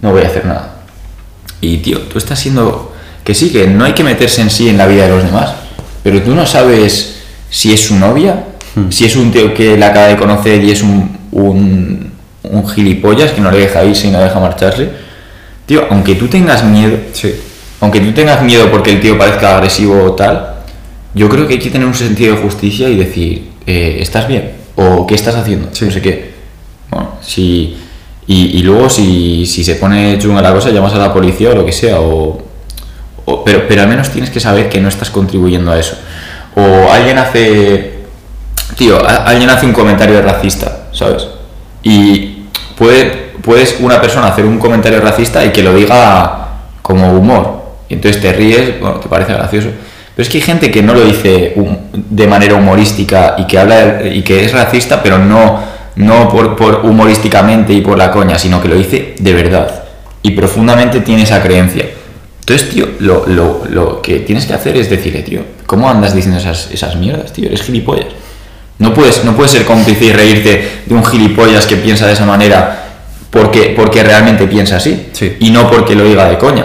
[0.00, 0.76] no voy a hacer nada.
[1.60, 2.92] Y tío, tú estás siendo.
[3.24, 5.52] Que sí, que no hay que meterse en sí en la vida de los demás.
[6.02, 8.44] Pero tú no sabes si es su novia,
[8.76, 8.90] Hmm.
[8.90, 12.10] si es un tío que la acaba de conocer y es un, un,
[12.42, 14.90] un gilipollas que no le deja irse y no deja marcharse,
[15.66, 17.34] tío, aunque tú tengas miedo, Sí.
[17.80, 20.54] aunque tú tengas miedo porque el tío parezca agresivo o tal,
[21.14, 24.52] yo creo que hay que tener un sentido de justicia y decir, eh, ¿estás bien?
[24.76, 25.68] ¿O qué estás haciendo?
[25.72, 25.84] Sí.
[25.86, 26.34] No sé qué.
[26.90, 27.76] Bueno, si...
[28.26, 31.54] Y, y luego si, si se pone chunga la cosa, llamas a la policía o
[31.54, 32.42] lo que sea, o,
[33.26, 35.96] o- pero, pero al menos tienes que saber que no estás contribuyendo a eso.
[36.56, 37.92] O alguien hace...
[38.78, 41.26] Tío, a- alguien hace un comentario racista, ¿sabes?
[41.82, 42.44] Y
[42.78, 46.48] puede, puedes una persona hacer un comentario racista y que lo diga
[46.82, 47.62] como humor.
[47.88, 49.68] Y entonces te ríes, bueno, te parece gracioso.
[50.16, 51.54] Pero es que hay gente que no lo dice
[51.94, 55.60] de manera humorística y que habla y que es racista, pero no,
[55.96, 59.82] no por, por humorísticamente y por la coña, sino que lo dice de verdad.
[60.22, 61.86] Y profundamente tiene esa creencia.
[62.40, 66.38] Entonces, tío, lo, lo, lo que tienes que hacer es decirle, tío, ¿cómo andas diciendo
[66.38, 67.46] esas, esas mierdas, tío?
[67.46, 68.06] Eres gilipollas.
[68.78, 72.26] No puedes, no puedes ser cómplice y reírte de un gilipollas que piensa de esa
[72.26, 72.83] manera
[73.34, 75.08] porque, porque realmente piensa así.
[75.12, 75.36] Sí.
[75.40, 76.64] Y no porque lo diga de coña.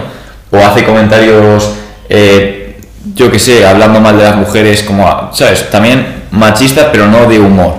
[0.52, 1.72] O hace comentarios,
[2.08, 2.78] eh,
[3.16, 5.70] yo que sé, hablando mal de las mujeres, como, ¿sabes?
[5.70, 7.74] También machistas, pero no de humor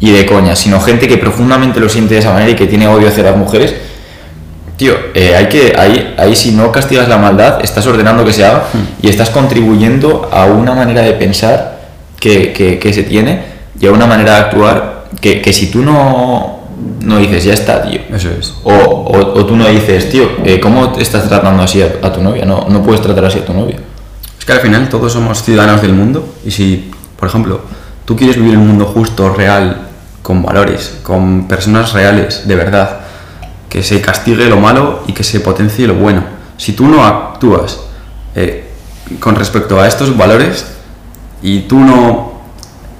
[0.00, 2.86] y de coña, sino gente que profundamente lo siente de esa manera y que tiene
[2.88, 3.72] odio hacia las mujeres.
[4.76, 8.44] Tío, eh, hay que, ahí, ahí si no castigas la maldad, estás ordenando que se
[8.44, 8.64] haga
[9.00, 11.78] y estás contribuyendo a una manera de pensar
[12.18, 13.42] que, que- que se tiene
[13.80, 16.53] y a una manera de actuar que, que si tú no,
[17.00, 18.00] no dices, ya está, tío.
[18.12, 18.54] Eso es.
[18.64, 22.12] O, o- o tú no dices, tío, eh, ¿cómo te estás tratando así a, a
[22.12, 22.44] tu novia?
[22.44, 23.78] No, no puedes tratar así a tu novia.
[24.38, 27.60] Es que al final todos somos ciudadanos del mundo y si, por ejemplo,
[28.04, 29.88] tú quieres vivir en un mundo justo, real,
[30.22, 33.00] con valores, con personas reales, de verdad,
[33.68, 36.22] que se castigue lo malo y que se potencie lo bueno.
[36.56, 37.80] Si tú no actúas
[38.34, 38.70] eh,
[39.20, 40.66] con respecto a estos valores
[41.42, 42.32] y tú no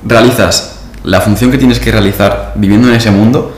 [0.04, 3.53] realizas la función que tienes que realizar viviendo en ese mundo,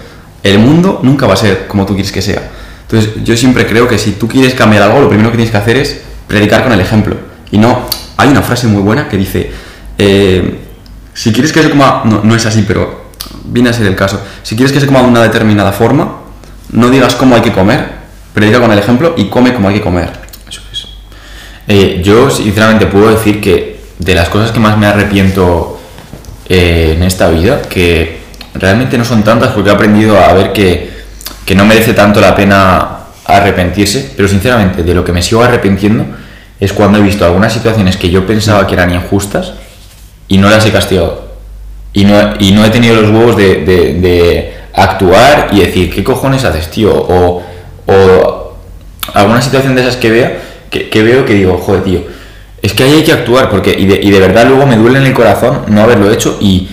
[0.47, 2.51] el mundo nunca va a ser como tú quieres que sea.
[2.83, 5.59] Entonces yo siempre creo que si tú quieres cambiar algo, lo primero que tienes que
[5.59, 7.17] hacer es predicar con el ejemplo.
[7.51, 7.81] Y no,
[8.17, 9.51] hay una frase muy buena que dice,
[9.99, 10.61] eh,
[11.15, 13.07] si quieres que se coma, no, es así, pero
[13.45, 16.17] viene a ser el caso, si quieres que se coma de una determinada forma,
[16.71, 17.89] no digas cómo hay que comer,
[18.35, 20.11] predica con el ejemplo y come como hay que comer.
[20.49, 20.87] Eso es.
[21.67, 25.81] Eh, yo, sinceramente, puedo decir que de las cosas que más me arrepiento
[26.49, 28.16] eh, en esta vida, que
[28.59, 30.91] realmente no son tantas porque he aprendido a ver que,
[31.45, 32.89] que no merece tanto la pena
[33.25, 36.05] arrepentirse, pero sinceramente, de lo que me sigo arrepintiendo
[36.61, 39.53] es cuando he visto algunas situaciones que yo pensaba que eran injustas
[40.29, 41.27] y no las he castigado.
[41.93, 46.45] Y no, y no he tenido los huevos de, de- actuar y decir, ¿qué cojones
[46.45, 46.93] haces, tío?
[46.95, 47.43] O,
[47.87, 48.57] o
[49.15, 50.39] alguna situación de esas que vea,
[50.69, 52.01] que, que veo que digo, joder, tío,
[52.61, 54.99] es que ahí hay que actuar, porque, y de, y de verdad luego me duele
[54.99, 56.69] en el corazón no haberlo hecho y,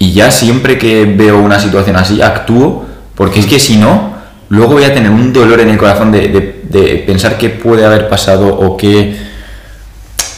[0.00, 4.14] y ya siempre que veo una situación así, actúo, porque es que si no,
[4.48, 7.84] luego voy a tener un dolor en el corazón de, de- de pensar qué puede
[7.84, 9.14] haber pasado o qué...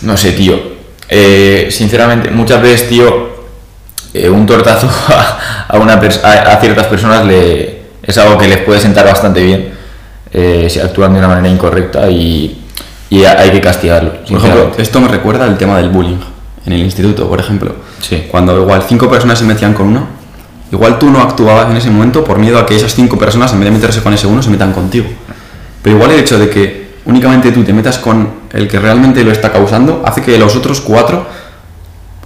[0.02, 0.58] No sé, tío.
[1.08, 3.28] Eh, sinceramente, muchas veces, tío,
[4.14, 8.58] eh, un tortazo a, a una a, a ciertas personas le, es algo que les
[8.58, 9.72] puede sentar bastante bien
[10.32, 12.64] eh, si actúan de una manera incorrecta y,
[13.10, 14.12] y hay que castigarlo.
[14.28, 16.18] Por ejemplo, esto me recuerda al tema del bullying
[16.66, 17.74] en el instituto, por ejemplo.
[18.00, 18.24] Sí.
[18.30, 20.06] Cuando igual cinco personas se metían con uno,
[20.70, 23.60] igual tú no actuabas en ese momento por miedo a que esas cinco personas, en
[23.60, 25.06] vez de meterse con ese uno, se metan contigo.
[25.82, 29.32] Pero igual el hecho de que únicamente tú te metas con el que realmente lo
[29.32, 31.26] está causando, hace que los otros cuatro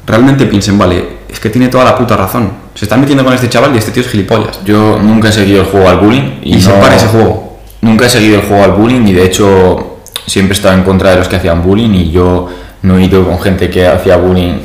[0.07, 2.51] realmente piensen, vale, es que tiene toda la puta razón.
[2.75, 4.63] Se están metiendo con este chaval y este tío es gilipollas.
[4.65, 7.59] Yo nunca he seguido el juego al bullying Y se para ese juego.
[7.81, 11.11] Nunca he seguido el juego al bullying y de hecho siempre he estado en contra
[11.11, 12.49] de los que hacían bullying y yo
[12.83, 14.59] no he ido con gente que hacía bullying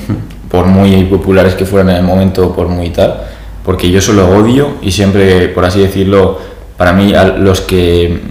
[0.49, 3.21] por muy populares que fueran en el momento, por muy tal,
[3.63, 6.39] porque yo solo odio y siempre, por así decirlo,
[6.77, 8.21] para mí a los que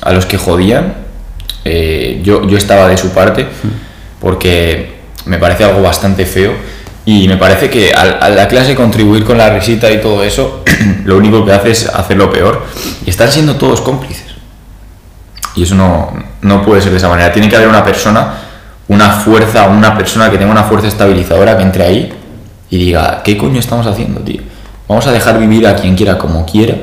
[0.00, 0.94] a los que jodían,
[1.64, 3.46] eh, yo, yo estaba de su parte
[4.20, 6.52] porque me parece algo bastante feo
[7.04, 10.64] y me parece que a, la clase contribuir con la risita y todo eso,
[11.04, 12.64] lo único que hace es hacerlo peor
[13.04, 14.34] y están siendo todos cómplices.
[15.54, 16.12] Y eso no,
[16.42, 17.32] no puede ser de esa manera.
[17.32, 18.45] Tiene que haber una persona,
[18.88, 22.12] una fuerza, una persona que tenga una fuerza estabilizadora que entre ahí
[22.70, 24.40] y diga, ¿qué coño estamos haciendo, tío?
[24.88, 26.74] Vamos a dejar vivir a quien quiera como quiera.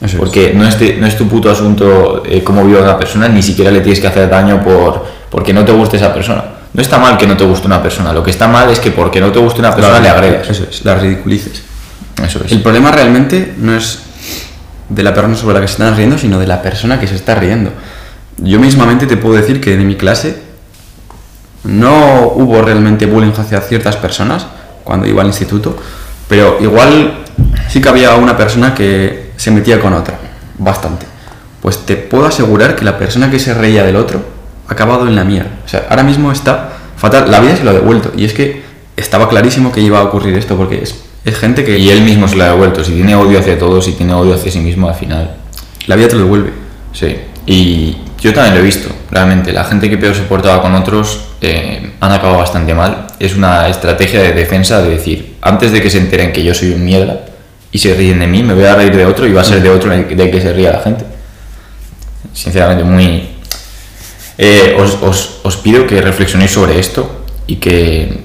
[0.00, 0.14] Eso es.
[0.16, 3.42] porque no es, te- no es tu puto asunto eh, cómo vive una persona, ni
[3.42, 6.44] siquiera le tienes que hacer daño por, porque no te guste esa persona.
[6.74, 8.90] No está mal que no te guste una persona, lo que está mal es que
[8.90, 10.50] porque no te guste una persona le agredas.
[10.50, 11.62] Eso es, la ridiculices.
[12.22, 12.52] Eso es.
[12.52, 14.00] El problema realmente no es
[14.90, 17.14] de la persona sobre la que se están riendo, sino de la persona que se
[17.14, 17.70] está riendo.
[18.38, 20.42] Yo mismamente te puedo decir que en mi clase
[21.66, 24.46] no hubo realmente bullying hacia ciertas personas
[24.84, 25.76] cuando iba al instituto,
[26.28, 27.24] pero igual
[27.68, 30.18] sí que había una persona que se metía con otra,
[30.58, 31.06] bastante.
[31.60, 34.20] Pues te puedo asegurar que la persona que se reía del otro
[34.68, 35.50] ha acabado en la mierda.
[35.64, 37.30] O sea, ahora mismo está fatal.
[37.30, 38.12] La vida se lo ha devuelto.
[38.16, 38.62] Y es que
[38.96, 40.94] estaba clarísimo que iba a ocurrir esto, porque es,
[41.24, 41.78] es gente que...
[41.78, 42.84] Y él mismo se lo ha devuelto.
[42.84, 45.36] Si tiene odio hacia todos, si tiene odio hacia sí mismo, al final.
[45.86, 46.52] La vida te lo devuelve.
[46.92, 47.16] Sí.
[47.46, 49.52] Y yo también lo he visto, realmente.
[49.52, 53.06] La gente que peor se portaba con otros eh, han acabado bastante mal.
[53.18, 56.72] Es una estrategia de defensa de decir, antes de que se enteren que yo soy
[56.72, 57.20] un mierda
[57.72, 59.62] y se ríen de mí, me voy a reír de otro y va a ser
[59.62, 61.04] de otro de que se ría la gente.
[62.32, 63.28] Sinceramente, muy...
[64.38, 68.20] Eh, os, os, os pido que reflexionéis sobre esto y que,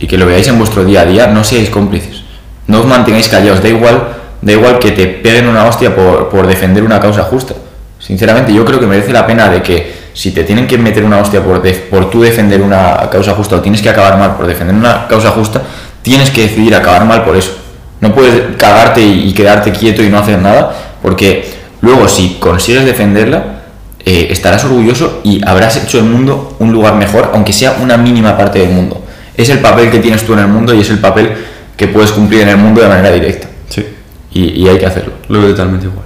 [0.00, 2.24] y que lo veáis en vuestro día a día, no seáis cómplices.
[2.66, 6.46] No os mantengáis callados, da igual, da igual que te peguen una hostia por, por
[6.46, 7.54] defender una causa justa.
[7.98, 11.18] Sinceramente, yo creo que merece la pena de que si te tienen que meter una
[11.18, 14.48] hostia por, def- por tú defender una causa justa o tienes que acabar mal por
[14.48, 15.62] defender una causa justa,
[16.02, 17.52] tienes que decidir acabar mal por eso.
[18.00, 21.48] No puedes cagarte y, y quedarte quieto y no hacer nada, porque
[21.82, 23.60] luego si consigues defenderla,
[24.04, 28.36] eh, estarás orgulloso y habrás hecho el mundo un lugar mejor, aunque sea una mínima
[28.36, 29.00] parte del mundo.
[29.36, 31.30] Es el papel que tienes tú en el mundo y es el papel
[31.76, 33.46] que puedes cumplir en el mundo de manera directa.
[33.68, 33.86] Sí.
[34.32, 35.12] Y, y hay que hacerlo.
[35.28, 36.04] Lo veo totalmente igual.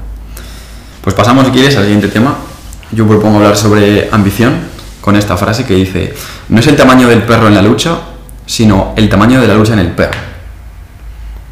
[1.01, 2.37] Pues pasamos, si quieres, al siguiente tema.
[2.93, 4.55] Yo propongo hablar sobre ambición
[5.01, 6.15] con esta frase que dice,
[6.49, 7.99] no es el tamaño del perro en la lucha,
[8.47, 10.19] sino el tamaño de la lucha en el perro.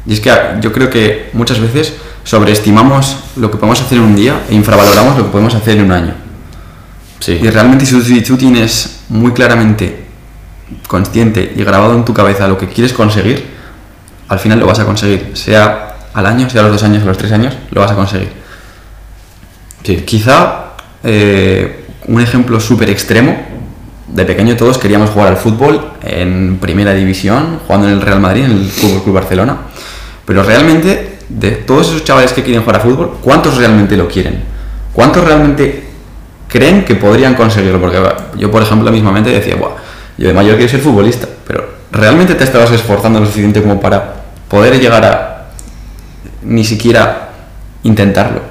[0.05, 0.31] Y es que
[0.61, 5.17] yo creo que muchas veces sobreestimamos lo que podemos hacer en un día e infravaloramos
[5.17, 6.13] lo que podemos hacer en un año.
[7.19, 7.39] Sí.
[7.41, 10.05] Y realmente si tú, tienes muy claramente
[10.87, 13.45] consciente y grabado en tu cabeza lo que quieres conseguir,
[14.27, 15.31] al final lo vas a conseguir.
[15.33, 17.95] Sea al año, sea a los dos años, a los tres años, lo vas a
[17.95, 18.31] conseguir.
[19.83, 19.97] Sí.
[19.97, 20.60] Quizá
[21.03, 23.37] eh, un ejemplo súper extremo,
[24.07, 28.43] de pequeño todos queríamos jugar al fútbol en primera división, jugando en el Real Madrid,
[28.43, 29.57] en el Fútbol Club Barcelona,
[30.25, 34.43] pero realmente de todos esos chavales que quieren jugar a fútbol, ¿cuántos realmente lo quieren?
[34.93, 35.87] ¿Cuántos realmente
[36.47, 37.79] creen que podrían conseguirlo?
[37.79, 37.99] Porque
[38.37, 39.71] yo, por ejemplo, mismamente decía, Buah,
[40.17, 44.15] yo de mayor quiero ser futbolista, pero ¿realmente te estabas esforzando lo suficiente como para
[44.49, 45.51] poder llegar a
[46.43, 47.29] ni siquiera
[47.83, 48.50] intentarlo?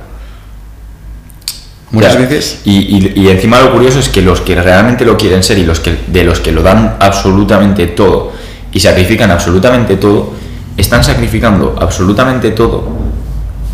[1.92, 2.20] Muchas Ya.
[2.20, 5.58] veces Y, y- y encima lo curioso es que los que realmente lo quieren ser
[5.58, 8.32] y los que de los que lo dan absolutamente todo
[8.72, 10.32] y sacrifican absolutamente todo,
[10.76, 12.84] están sacrificando absolutamente todo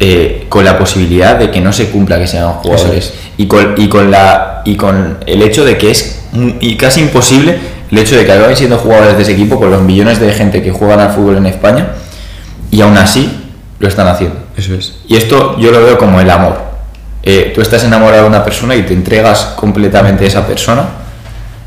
[0.01, 3.13] eh, con la posibilidad de que no se cumpla que sean jugadores.
[3.39, 6.23] Y con, y con la y con el hecho de que es
[6.61, 7.59] y casi imposible
[7.91, 10.63] el hecho de que acaben siendo jugadores de ese equipo con los millones de gente
[10.63, 11.89] que juegan al fútbol en España
[12.71, 13.31] y aún así
[13.79, 14.37] lo están haciendo.
[14.57, 14.95] Eso es.
[15.07, 16.66] Y esto yo lo veo como el amor.
[17.29, 20.85] Eh, tú estás enamorado de una persona y te entregas completamente a esa persona,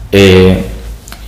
[0.10, 0.64] eh,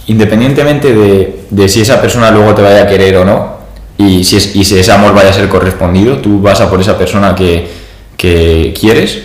[0.08, 3.58] independientemente de, de si esa persona luego te vaya a querer o no,
[3.98, 6.80] y si, es- y si ese amor vaya a ser correspondido, tú vas a por
[6.80, 7.68] esa persona que,
[8.16, 9.24] que quieres,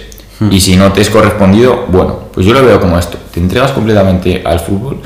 [0.50, 3.16] y si no te es correspondido, bueno, pues yo lo veo como esto.
[3.32, 5.00] Te entregas completamente al fútbol,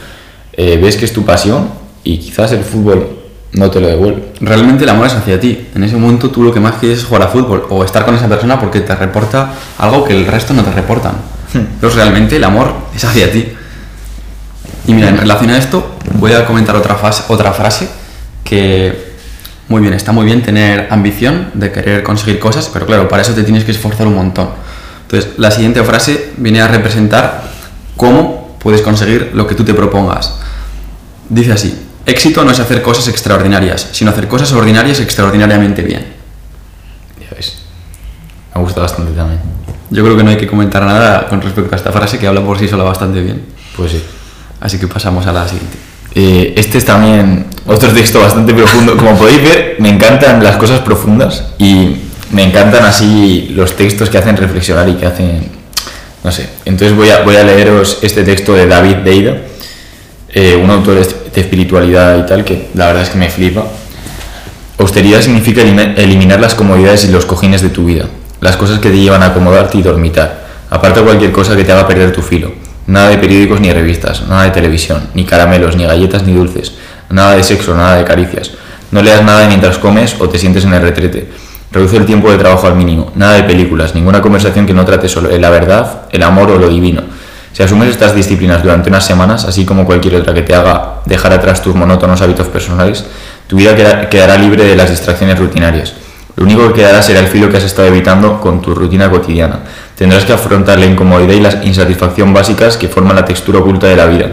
[0.54, 1.68] eh, ves que es tu pasión,
[2.04, 3.19] y quizás el fútbol
[3.52, 4.32] no te lo devuelve.
[4.40, 5.68] Realmente el amor es hacia ti.
[5.74, 8.14] En ese momento tú lo que más quieres es jugar a fútbol o estar con
[8.14, 11.14] esa persona porque te reporta algo que el resto no te reportan.
[11.80, 13.52] Pero realmente el amor es hacia ti.
[14.86, 17.88] Y mira, en relación a esto, voy a comentar otra, fase, otra frase
[18.44, 19.14] que,
[19.68, 23.34] muy bien, está muy bien tener ambición de querer conseguir cosas, pero claro, para eso
[23.34, 24.48] te tienes que esforzar un montón.
[25.02, 27.50] Entonces, la siguiente frase viene a representar
[27.96, 30.38] cómo puedes conseguir lo que tú te propongas.
[31.28, 36.06] Dice así, éxito no es hacer cosas extraordinarias, sino hacer cosas ordinarias extraordinariamente bien.
[37.20, 37.58] Ya ves.
[38.54, 39.40] Me gusta bastante también.
[39.90, 42.44] Yo creo que no hay que comentar nada con respecto a esta frase que habla
[42.44, 43.44] por sí sola bastante bien.
[43.76, 44.02] Pues sí.
[44.60, 45.78] Así que pasamos a la siguiente.
[46.14, 48.96] Eh, este es también otro texto bastante profundo.
[48.96, 51.96] Como podéis ver, me encantan las cosas profundas y
[52.32, 55.48] me encantan así los textos que hacen reflexionar y que hacen,
[56.22, 56.48] no sé.
[56.64, 59.36] Entonces voy a, voy a leeros este texto de David Deida,
[60.32, 63.64] eh, un autor de espiritualidad y tal, que la verdad es que me flipa.
[64.78, 68.06] Austeridad significa elimi- eliminar las comodidades y los cojines de tu vida,
[68.40, 70.46] las cosas que te llevan a acomodarte y dormitar.
[70.70, 72.52] Aparta cualquier cosa que te haga perder tu filo.
[72.86, 76.72] Nada de periódicos ni revistas, nada de televisión, ni caramelos, ni galletas, ni dulces,
[77.10, 78.52] nada de sexo, nada de caricias.
[78.90, 81.28] No leas nada mientras comes o te sientes en el retrete.
[81.70, 83.12] Reduce el tiempo de trabajo al mínimo.
[83.14, 86.68] Nada de películas, ninguna conversación que no trate solo la verdad, el amor o lo
[86.68, 87.02] divino.
[87.52, 91.32] Si asumes estas disciplinas durante unas semanas, así como cualquier otra que te haga dejar
[91.32, 93.04] atrás tus monótonos hábitos personales,
[93.46, 95.94] tu vida queda- quedará libre de las distracciones rutinarias.
[96.36, 99.60] Lo único que quedará será el filo que has estado evitando con tu rutina cotidiana.
[99.96, 103.96] Tendrás que afrontar la incomodidad y la insatisfacción básicas que forman la textura oculta de
[103.96, 104.26] la vida.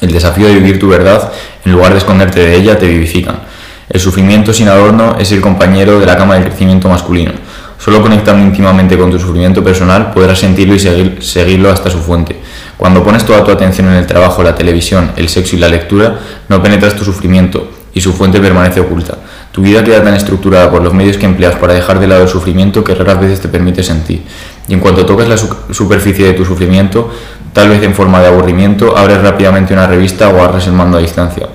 [0.00, 1.32] El desafío de vivir tu verdad,
[1.64, 3.40] en lugar de esconderte de ella, te vivifican.
[3.88, 7.32] El sufrimiento sin adorno es el compañero de la cama del crecimiento masculino.
[7.78, 10.78] Solo conectando íntimamente con tu sufrimiento personal podrás sentirlo y
[11.20, 12.40] seguirlo hasta su fuente.
[12.76, 16.18] Cuando pones toda tu atención en el trabajo, la televisión, el sexo y la lectura,
[16.48, 19.16] no penetras tu sufrimiento y su fuente permanece oculta.
[19.52, 22.28] Tu vida queda tan estructurada por los medios que empleas para dejar de lado el
[22.28, 24.22] sufrimiento que raras veces te permite sentir.
[24.68, 25.38] Y en cuanto tocas la
[25.72, 27.10] superficie de tu sufrimiento,
[27.54, 31.00] tal vez en forma de aburrimiento, abres rápidamente una revista o agarras el mando a
[31.00, 31.48] distancia.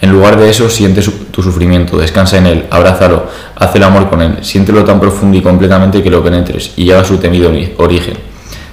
[0.00, 1.02] En lugar de eso, siente
[1.40, 3.26] tu sufrimiento, descansa en él, abrázalo,
[3.56, 7.00] haz el amor con él, siéntelo tan profundo y completamente que lo penetres y llega
[7.00, 8.14] a su temido origen.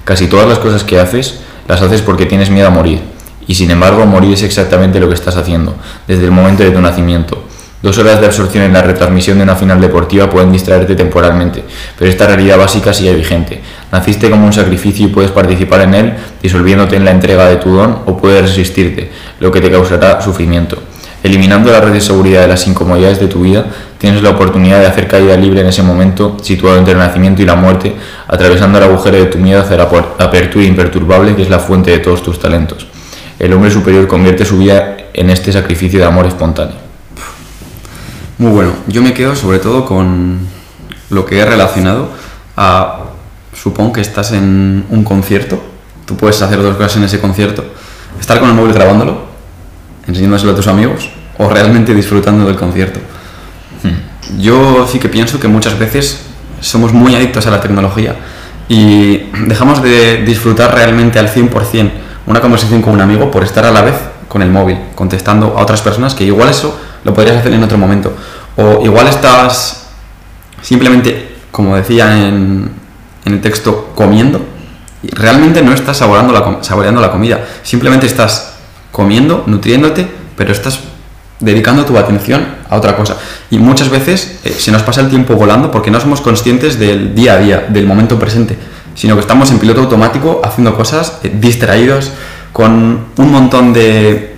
[0.04, 3.00] Casi todas las cosas que haces, las haces porque tienes miedo a morir.
[3.46, 5.74] Y sin embargo, morir es exactamente lo que estás haciendo,
[6.06, 7.44] desde el momento de tu nacimiento.
[7.80, 11.64] Dos horas de absorción en la retransmisión de una final deportiva pueden distraerte temporalmente,
[11.98, 13.62] pero esta realidad básica sigue vigente.
[13.92, 17.70] Naciste como un sacrificio y puedes participar en él disolviéndote en la entrega de tu
[17.70, 19.10] don o puedes resistirte,
[19.40, 20.87] lo que te causará sufrimiento.
[21.22, 23.66] Eliminando la red de seguridad de las incomodidades de tu vida,
[23.98, 27.44] tienes la oportunidad de hacer caída libre en ese momento, situado entre el nacimiento y
[27.44, 27.96] la muerte,
[28.28, 29.88] atravesando el agujero de tu miedo hacia la
[30.18, 32.86] apertura imperturbable que es la fuente de todos tus talentos.
[33.38, 36.76] El hombre superior convierte su vida en este sacrificio de amor espontáneo.
[38.38, 38.72] Muy bueno.
[38.86, 40.38] Yo me quedo sobre todo con
[41.10, 42.10] lo que he relacionado
[42.56, 43.00] a.
[43.52, 45.60] Supongo que estás en un concierto.
[46.06, 47.64] Tú puedes hacer dos cosas en ese concierto.
[48.20, 49.27] Estar con el móvil grabándolo,
[50.08, 53.00] enseñándoselo a tus amigos, o realmente disfrutando del concierto.
[54.38, 56.22] Yo sí que pienso que muchas veces
[56.60, 58.16] somos muy adictos a la tecnología
[58.68, 61.90] y dejamos de disfrutar realmente al 100%
[62.26, 63.94] una conversación con un amigo por estar a la vez
[64.28, 67.78] con el móvil, contestando a otras personas que igual eso lo podrías hacer en otro
[67.78, 68.14] momento.
[68.56, 69.86] O igual estás
[70.60, 72.70] simplemente, como decía en,
[73.24, 74.40] el texto, comiendo.
[75.02, 77.44] Y realmente no estás saboreando la, saboreando la comida.
[77.62, 78.47] Simplemente estás
[78.98, 80.80] comiendo, nutriéndote, pero estás
[81.38, 83.16] dedicando tu atención a otra cosa.
[83.48, 87.14] Y muchas veces eh, se nos pasa el tiempo volando porque no somos conscientes del
[87.14, 88.58] día a día, del momento presente,
[88.96, 92.10] sino que estamos en piloto automático haciendo cosas eh, distraídos
[92.52, 94.34] con un montón de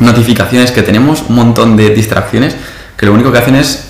[0.00, 2.56] notificaciones que tenemos, un montón de distracciones
[2.94, 3.86] que lo único que hacen es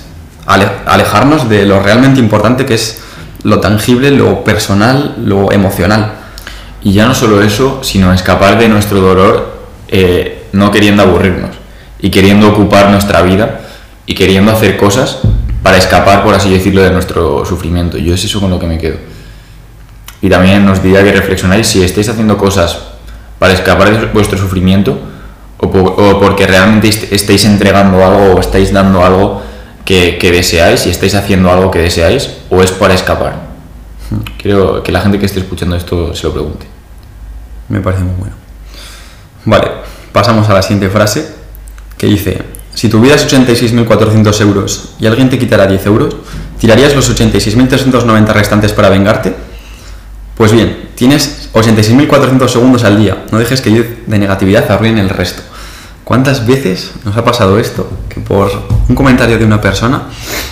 [0.46, 3.00] alejarnos de lo realmente importante que es
[3.42, 6.12] lo tangible, lo personal, lo emocional.
[6.84, 9.57] Y ya no solo eso, sino escapar de nuestro dolor
[9.88, 11.56] eh, no queriendo aburrirnos
[11.98, 13.60] y queriendo ocupar nuestra vida
[14.06, 15.18] y queriendo hacer cosas
[15.62, 17.98] para escapar, por así decirlo, de nuestro sufrimiento.
[17.98, 18.96] Yo es eso con lo que me quedo.
[20.20, 22.78] Y también nos diría que reflexionáis si estáis haciendo cosas
[23.38, 24.98] para escapar de vuestro sufrimiento
[25.58, 25.70] o,
[26.20, 29.42] porque realmente estáis entregando algo o estáis dando algo
[29.84, 33.48] que, deseáis y estáis haciendo algo que deseáis o es para escapar.
[34.38, 36.66] Quiero que la gente que esté escuchando esto se lo pregunte.
[37.68, 38.47] Me parece muy bueno.
[39.44, 39.68] Vale,
[40.12, 41.28] pasamos a la siguiente frase
[41.96, 42.42] que dice,
[42.74, 46.16] si tuvieras 86.400 euros y alguien te quitara 10 euros,
[46.58, 49.34] ¿tirarías los 86.390 restantes para vengarte?
[50.36, 53.24] Pues bien, tienes 86.400 segundos al día.
[53.32, 55.42] No dejes que de negatividad arruine el resto.
[56.04, 57.90] ¿Cuántas veces nos ha pasado esto?
[58.08, 58.50] Que por
[58.88, 60.02] un comentario de una persona,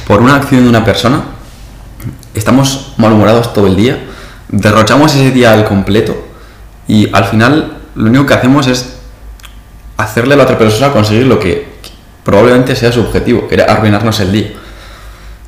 [0.07, 1.22] por una acción de una persona,
[2.34, 4.05] estamos malhumorados todo el día,
[4.49, 6.26] derrochamos ese día al completo
[6.87, 7.66] y al final
[7.97, 8.94] lo único que hacemos es
[9.97, 11.66] hacerle a la otra persona conseguir lo que
[12.24, 14.53] probablemente sea su objetivo, que era arruinarnos el día.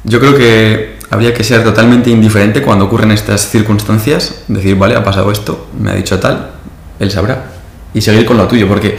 [0.04, 5.04] Yo creo que habría que ser totalmente indiferente cuando ocurren estas circunstancias, decir, vale, ha
[5.04, 6.50] pasado esto, me ha dicho tal,
[6.98, 7.50] él sabrá,
[7.92, 8.98] y seguir con lo tuyo, porque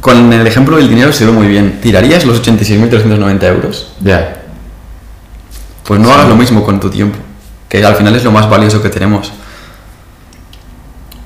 [0.00, 1.80] con el ejemplo del dinero se ve muy bien.
[1.80, 3.92] ¿Tirarías los 86.390 euros?
[4.00, 4.42] Ya.
[5.84, 7.18] Pues no hagas lo mismo con tu tiempo,
[7.68, 9.32] que al final es lo más valioso que tenemos.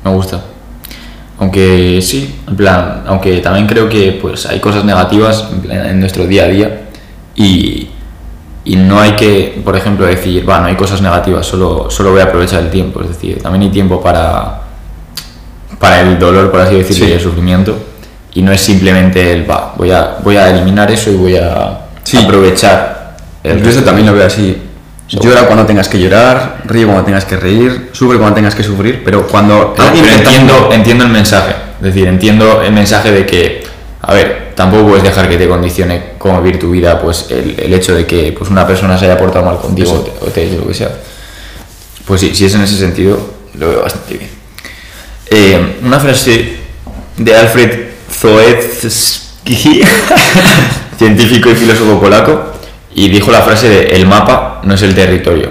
[0.04, 0.40] Me gusta.
[1.38, 6.44] Aunque sí, en plan, aunque también creo que pues hay cosas negativas en nuestro día
[6.44, 6.80] a día
[7.36, 7.88] y,
[8.64, 12.24] y no hay que, por ejemplo, decir, bueno, hay cosas negativas, solo, solo voy a
[12.24, 13.00] aprovechar el tiempo.
[13.02, 14.62] Es decir, también hay tiempo para,
[15.78, 17.78] para el dolor, por así decirlo, y el sufrimiento.
[18.34, 21.86] Y no es simplemente el, va, voy a, voy a eliminar eso y voy a
[22.22, 23.16] aprovechar.
[23.42, 24.56] El eso también lo veo así.
[25.08, 29.02] Llora cuando tengas que llorar, ríe cuando tengas que reír, sufre cuando tengas que sufrir,
[29.02, 29.74] pero cuando...
[29.94, 31.54] entiendo, entiendo el mensaje.
[31.78, 33.64] Es decir, entiendo el mensaje de que,
[34.02, 37.94] a ver, tampoco puedes dejar que te condicione cómo vivir tu vida pues el, hecho
[37.94, 40.74] de que pues una persona se haya portado mal contigo o te, haya lo que
[40.74, 40.90] sea.
[42.04, 43.18] Pues sí, si es en ese sentido,
[43.54, 44.30] lo veo bastante bien.
[45.30, 46.56] Eh, una frase
[47.16, 47.70] de Alfred
[48.10, 49.82] Zoetsky,
[50.98, 52.57] científico y filósofo polaco,
[52.98, 55.50] y dijo la frase de el mapa no es el territorio.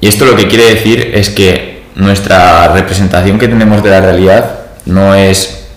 [0.00, 4.58] Y esto lo que quiere decir es que nuestra representación que tenemos de la realidad
[4.86, 5.68] no es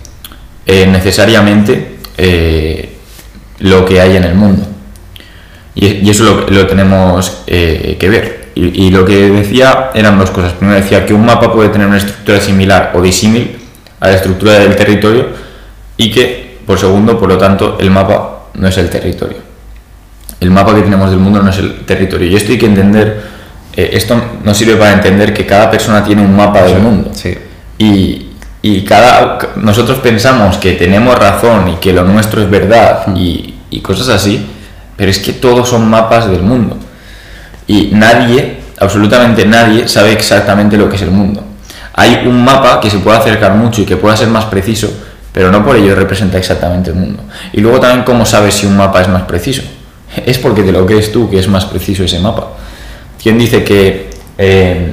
[0.66, 2.92] eh, necesariamente eh,
[3.60, 4.66] lo que hay en el mundo.
[5.76, 8.48] Y, eso lo, lo tenemos eh, que ver.
[8.56, 10.54] Y, y, lo que decía eran dos cosas.
[10.54, 13.58] Primero decía que un mapa puede tener una estructura similar o disímil
[14.00, 15.28] a la estructura del territorio
[15.96, 19.47] y que, por segundo, por lo tanto, el mapa no es el territorio.
[20.40, 22.28] El mapa que tenemos del mundo no es el territorio.
[22.28, 23.22] Y esto hay que entender,
[23.74, 27.10] eh, esto nos sirve para entender que cada persona tiene un mapa del mundo.
[27.12, 27.36] Sí.
[27.78, 28.26] Y,
[28.62, 33.16] y cada, nosotros pensamos que tenemos razón y que lo nuestro es verdad Mm.
[33.16, 34.46] y, y cosas así,
[34.96, 36.76] pero es que todos son mapas del mundo.
[37.66, 41.44] Y nadie, absolutamente nadie, sabe exactamente lo que es el mundo.
[41.94, 44.88] Hay un mapa que se puede acercar mucho y que pueda ser más preciso,
[45.32, 47.22] pero no por ello representa exactamente el mundo.
[47.52, 49.62] Y luego también cómo sabes si un mapa es más preciso.
[50.24, 52.48] Es porque te lo crees tú que es más preciso ese mapa.
[53.22, 54.92] ¿Quién dice que eh,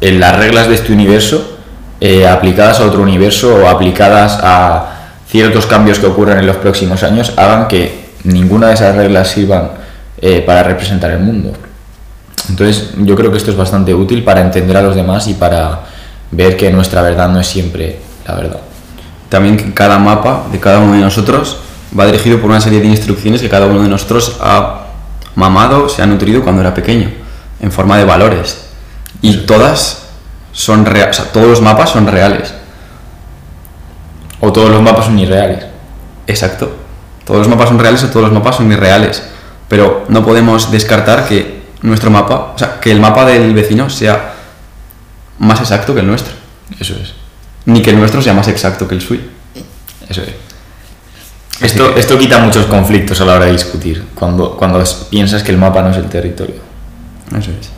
[0.00, 1.58] en las reglas de este universo,
[2.00, 4.92] eh, aplicadas a otro universo o aplicadas a
[5.28, 9.70] ciertos cambios que ocurran en los próximos años, hagan que ninguna de esas reglas sirvan
[10.20, 11.52] eh, para representar el mundo?
[12.48, 15.80] Entonces yo creo que esto es bastante útil para entender a los demás y para
[16.30, 18.60] ver que nuestra verdad no es siempre la verdad.
[19.28, 21.58] También cada mapa de cada uno de nosotros
[21.98, 24.86] va dirigido por una serie de instrucciones que cada uno de nosotros ha
[25.34, 27.10] mamado, se ha nutrido cuando era pequeño,
[27.60, 28.66] en forma de valores.
[29.22, 30.06] Y todas
[30.52, 32.54] son reales, o sea, todos los mapas son reales.
[34.40, 35.64] O todos los mapas son irreales.
[36.26, 36.76] Exacto.
[37.24, 39.22] Todos los mapas son reales o todos los mapas son irreales.
[39.68, 44.34] Pero no podemos descartar que nuestro mapa, o sea, que el mapa del vecino sea
[45.38, 46.34] más exacto que el nuestro.
[46.78, 47.14] Eso es.
[47.64, 49.22] Ni que el nuestro sea más exacto que el suyo.
[50.08, 50.45] Eso es.
[51.60, 55.52] Esto, que- esto quita muchos conflictos a la hora de discutir, cuando, cuando piensas que
[55.52, 56.56] el mapa no es el territorio.
[57.30, 57.70] Eso es.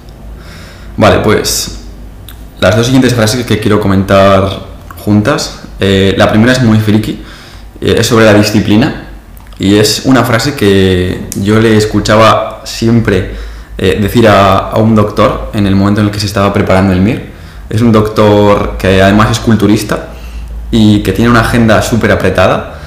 [0.96, 1.78] Vale, pues
[2.60, 4.48] las dos siguientes frases que quiero comentar
[5.04, 5.60] juntas.
[5.80, 7.22] eh, la primera es muy friki,
[7.80, 9.04] eh, es sobre la disciplina
[9.60, 13.34] y es una frase que yo le escuchaba siempre
[13.78, 16.92] eh, decir a, a un doctor en el momento en el que se estaba preparando
[16.92, 17.30] el MIR.
[17.70, 20.08] Es un doctor que además es culturista
[20.72, 22.77] y que tiene una agenda súper apretada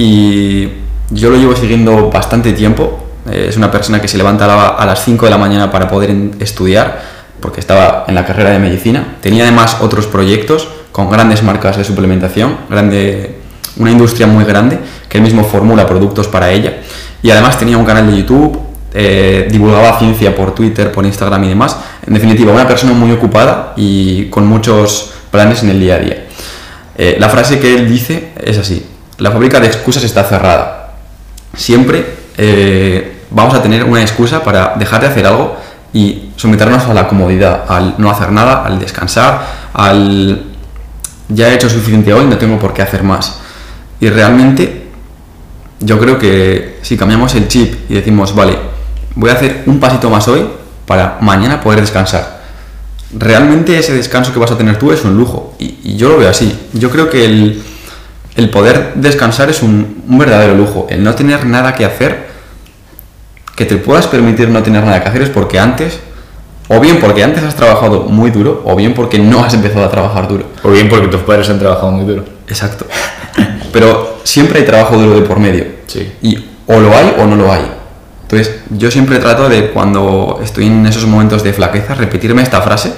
[0.00, 0.68] y
[1.10, 3.04] yo lo llevo siguiendo bastante tiempo.
[3.28, 5.72] Eh, es una persona que se levanta a, la- a las 5 de la mañana
[5.72, 7.02] para poder estudiar
[7.40, 9.16] porque estaba en la carrera de medicina.
[9.20, 13.38] Tenía además otros proyectos con grandes marcas de suplementación, grande,
[13.76, 14.78] una industria muy grande
[15.08, 16.78] que él mismo formula productos para ella.
[17.20, 18.56] Y además tenía un canal de YouTube,
[18.94, 21.76] eh, divulgaba ciencia por Twitter, por Instagram y demás.
[22.06, 26.24] En definitiva, una persona muy ocupada y con muchos planes en el día a día.
[26.96, 28.84] Eh, la frase que él dice es así,
[29.18, 30.94] la fábrica de excusas está cerrada.
[31.54, 32.06] Siempre
[32.36, 35.56] eh, vamos a tener una excusa para dejar de hacer algo
[35.92, 40.44] y someternos a la comodidad, al no hacer nada, al descansar, al
[41.28, 43.40] ya he hecho suficiente hoy, no tengo por qué hacer más.
[44.00, 44.88] Y realmente
[45.80, 48.56] yo creo que si cambiamos el chip y decimos, vale,
[49.14, 50.46] voy a hacer un pasito más hoy
[50.86, 52.38] para mañana poder descansar.
[53.12, 55.54] Realmente ese descanso que vas a tener tú es un lujo.
[55.58, 56.68] Y, y yo lo veo así.
[56.74, 57.62] Yo creo que el,
[58.38, 60.86] el poder descansar es un, un verdadero lujo.
[60.88, 62.28] El no tener nada que hacer,
[63.56, 65.98] que te puedas permitir no tener nada que hacer es porque antes,
[66.68, 69.90] o bien porque antes has trabajado muy duro, o bien porque no has empezado a
[69.90, 70.44] trabajar duro.
[70.62, 72.24] O bien porque tus padres han trabajado muy duro.
[72.46, 72.86] Exacto.
[73.72, 75.64] Pero siempre hay trabajo duro de por medio.
[75.88, 76.12] Sí.
[76.22, 77.68] Y o lo hay o no lo hay.
[78.22, 82.92] Entonces, yo siempre trato de cuando estoy en esos momentos de flaqueza, repetirme esta frase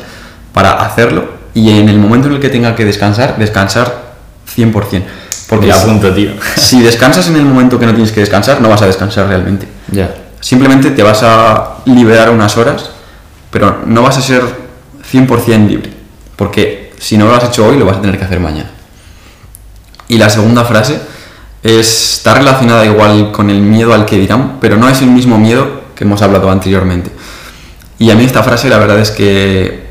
[0.53, 4.11] para hacerlo y en el momento en el que tenga que descansar, descansar
[4.55, 5.03] 100%.
[5.51, 6.30] Porque apunto, tío.
[6.57, 9.68] si descansas en el momento que no tienes que descansar, no vas a descansar realmente.
[9.90, 10.14] Ya.
[10.40, 12.90] Simplemente te vas a liberar unas horas,
[13.51, 14.42] pero no vas a ser
[15.12, 15.92] 100% libre.
[16.36, 18.70] Porque si no lo has hecho hoy, lo vas a tener que hacer mañana.
[20.09, 21.01] Y la segunda frase
[21.62, 25.38] es- está relacionada igual con el miedo al que dirán, pero no es el mismo
[25.38, 27.11] miedo que hemos hablado anteriormente.
[27.98, 29.90] Y a mí esta frase la verdad es que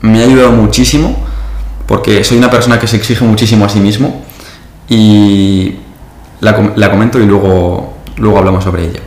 [0.00, 1.24] me ha ayudado muchísimo
[1.86, 4.24] porque soy una persona que se exige muchísimo a sí mismo
[4.94, 5.76] y
[6.40, 9.00] la, com- la comento y luego, luego hablamos sobre ella.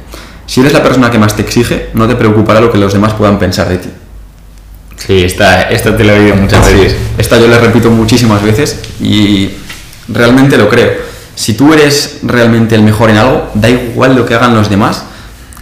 [0.47, 3.13] Si eres la persona que más te exige, no te preocupará lo que los demás
[3.13, 3.89] puedan pensar de ti.
[4.97, 6.95] Sí, esta, esta te la he oído muchas veces.
[7.17, 9.51] Esta yo la repito muchísimas veces y
[10.07, 10.91] realmente lo creo.
[11.35, 15.03] Si tú eres realmente el mejor en algo, da igual lo que hagan los demás,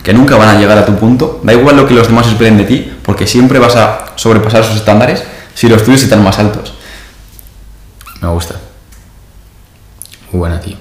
[0.04, 2.58] que nunca van a llegar a tu punto, da igual lo que los demás esperen
[2.58, 5.24] de ti, porque siempre vas a sobrepasar esos estándares
[5.56, 6.74] si los tuyos están más altos.
[8.22, 8.56] Me gusta.
[10.34, 10.76] Buena, tío.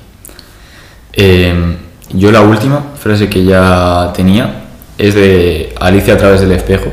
[1.13, 1.77] Eh,
[2.15, 4.63] yo la última frase que ya tenía
[4.99, 6.91] es de Alicia a través del espejo,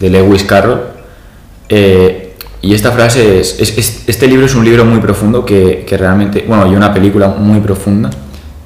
[0.00, 0.80] de Lewis Carroll.
[1.68, 5.84] Eh, y esta frase es, es- es- Este libro es un libro muy profundo que,
[5.86, 6.44] que realmente...
[6.46, 8.10] Bueno, y una película muy profunda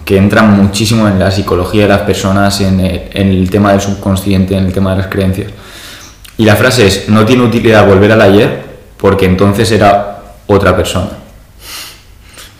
[0.04, 3.80] que entran muchísimo en la psicología de las personas, en el, en el tema del
[3.80, 5.52] subconsciente, en el tema de las creencias.
[6.38, 8.62] Y la frase es, no tiene utilidad volver al ayer
[8.96, 11.10] porque entonces era otra persona.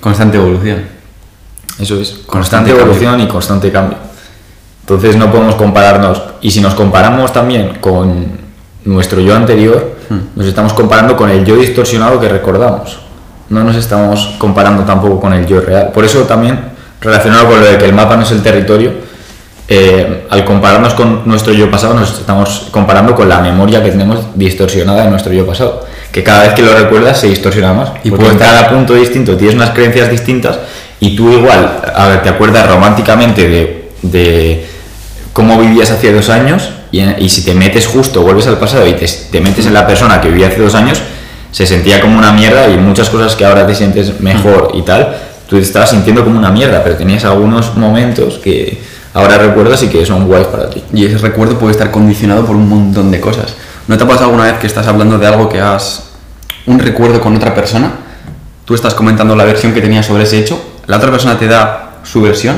[0.03, 0.82] Constante evolución.
[1.78, 3.98] Eso es, constante, Constante evolución y constante cambio.
[4.80, 6.20] Entonces no podemos compararnos.
[6.40, 8.26] Y si nos comparamos también con
[8.84, 9.96] nuestro yo anterior,
[10.34, 12.98] nos estamos comparando con el yo distorsionado que recordamos.
[13.48, 15.92] No nos estamos comparando tampoco con el yo real.
[15.92, 16.59] Por eso también,
[17.00, 18.90] relacionado con lo de que el mapa no es el territorio,
[19.68, 24.18] eh, al compararnos con nuestro yo pasado, nos estamos comparando con la memoria que tenemos
[24.34, 25.86] distorsionada de nuestro yo pasado.
[26.12, 27.90] Que cada vez que lo recuerdas se distorsiona más.
[28.04, 30.58] Y porque en cada punto distinto tienes unas creencias distintas
[31.00, 34.66] y tú igual, a ver, te acuerdas románticamente de, de
[35.32, 38.92] cómo vivías hace dos años y, y si te metes justo, vuelves al pasado y
[38.92, 41.00] te, te metes en la persona que vivía hace dos años,
[41.50, 45.16] se sentía como una mierda y muchas cosas que ahora te sientes mejor y tal,
[45.48, 48.80] tú te estabas sintiendo como una mierda, pero tenías algunos momentos que
[49.14, 50.82] ahora recuerdas y que son guays para ti.
[50.92, 53.54] Y ese recuerdo puede estar condicionado por un montón de cosas.
[53.88, 56.04] ¿No te ha pasado alguna vez que estás hablando de algo que has...
[56.66, 57.92] un recuerdo con otra persona?
[58.64, 62.00] Tú estás comentando la versión que tenías sobre ese hecho, la otra persona te da
[62.04, 62.56] su versión.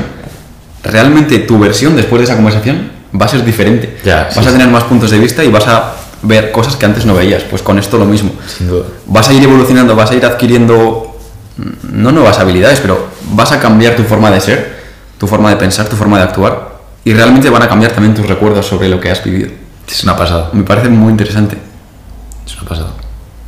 [0.83, 3.97] Realmente tu versión después de esa conversación va a ser diferente.
[4.03, 4.49] Ya, vas sí, a sí.
[4.49, 7.43] tener más puntos de vista y vas a ver cosas que antes no veías.
[7.43, 8.31] Pues con esto lo mismo.
[8.47, 8.85] Sin duda.
[9.07, 11.17] Vas a ir evolucionando, vas a ir adquiriendo
[11.91, 14.75] no nuevas habilidades, pero vas a cambiar tu forma de ser,
[15.17, 16.75] tu forma de pensar, tu forma de actuar.
[17.03, 19.51] Y realmente van a cambiar también tus recuerdos sobre lo que has vivido.
[19.87, 20.49] Es una pasada.
[20.53, 21.57] Me parece muy interesante.
[22.45, 22.89] Es una pasada.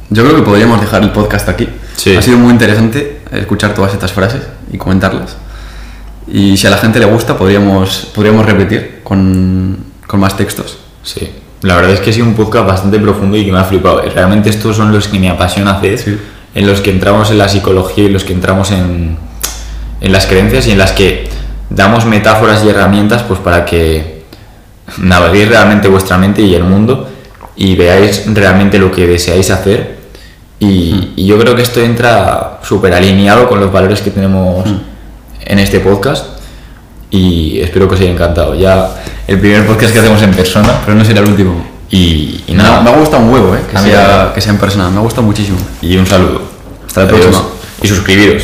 [0.10, 1.68] Yo creo que podríamos dejar el podcast aquí.
[1.96, 2.16] Sí.
[2.16, 5.36] Ha sido muy interesante escuchar todas estas frases y comentarlas.
[6.28, 10.78] Y si a la gente le gusta, podríamos, podríamos repetir con, con más textos.
[11.04, 11.30] Sí,
[11.62, 14.02] la verdad es que ha sido un podcast bastante profundo y que me ha flipado.
[14.02, 16.18] Realmente estos son los que me apasiona hacer, Sí.
[16.54, 19.18] en los que entramos en la psicología y los que entramos en,
[20.02, 21.30] en las creencias y en las que
[21.70, 24.17] damos metáforas y herramientas pues para que
[24.98, 27.10] naveguéis realmente vuestra mente y el mundo
[27.56, 29.98] y veáis realmente lo que deseáis hacer.
[30.60, 34.68] Y, y yo creo que esto entra súper alineado con los valores que tenemos
[35.46, 36.26] en este podcast
[37.12, 38.56] y espero que os haya encantado.
[38.56, 38.90] Ya
[39.28, 41.64] el primer podcast que hacemos en persona Pero no será el último.
[41.92, 43.60] y, nada, me ha gustado un huevo, ¿eh?
[43.72, 44.90] que, sea, que sea en persona.
[44.90, 45.58] Me ha gustado muchísimo.
[45.82, 46.42] y un saludo.
[46.88, 47.22] Hasta la Adiós.
[47.22, 47.48] próxima.
[47.84, 48.44] Y suscribiros.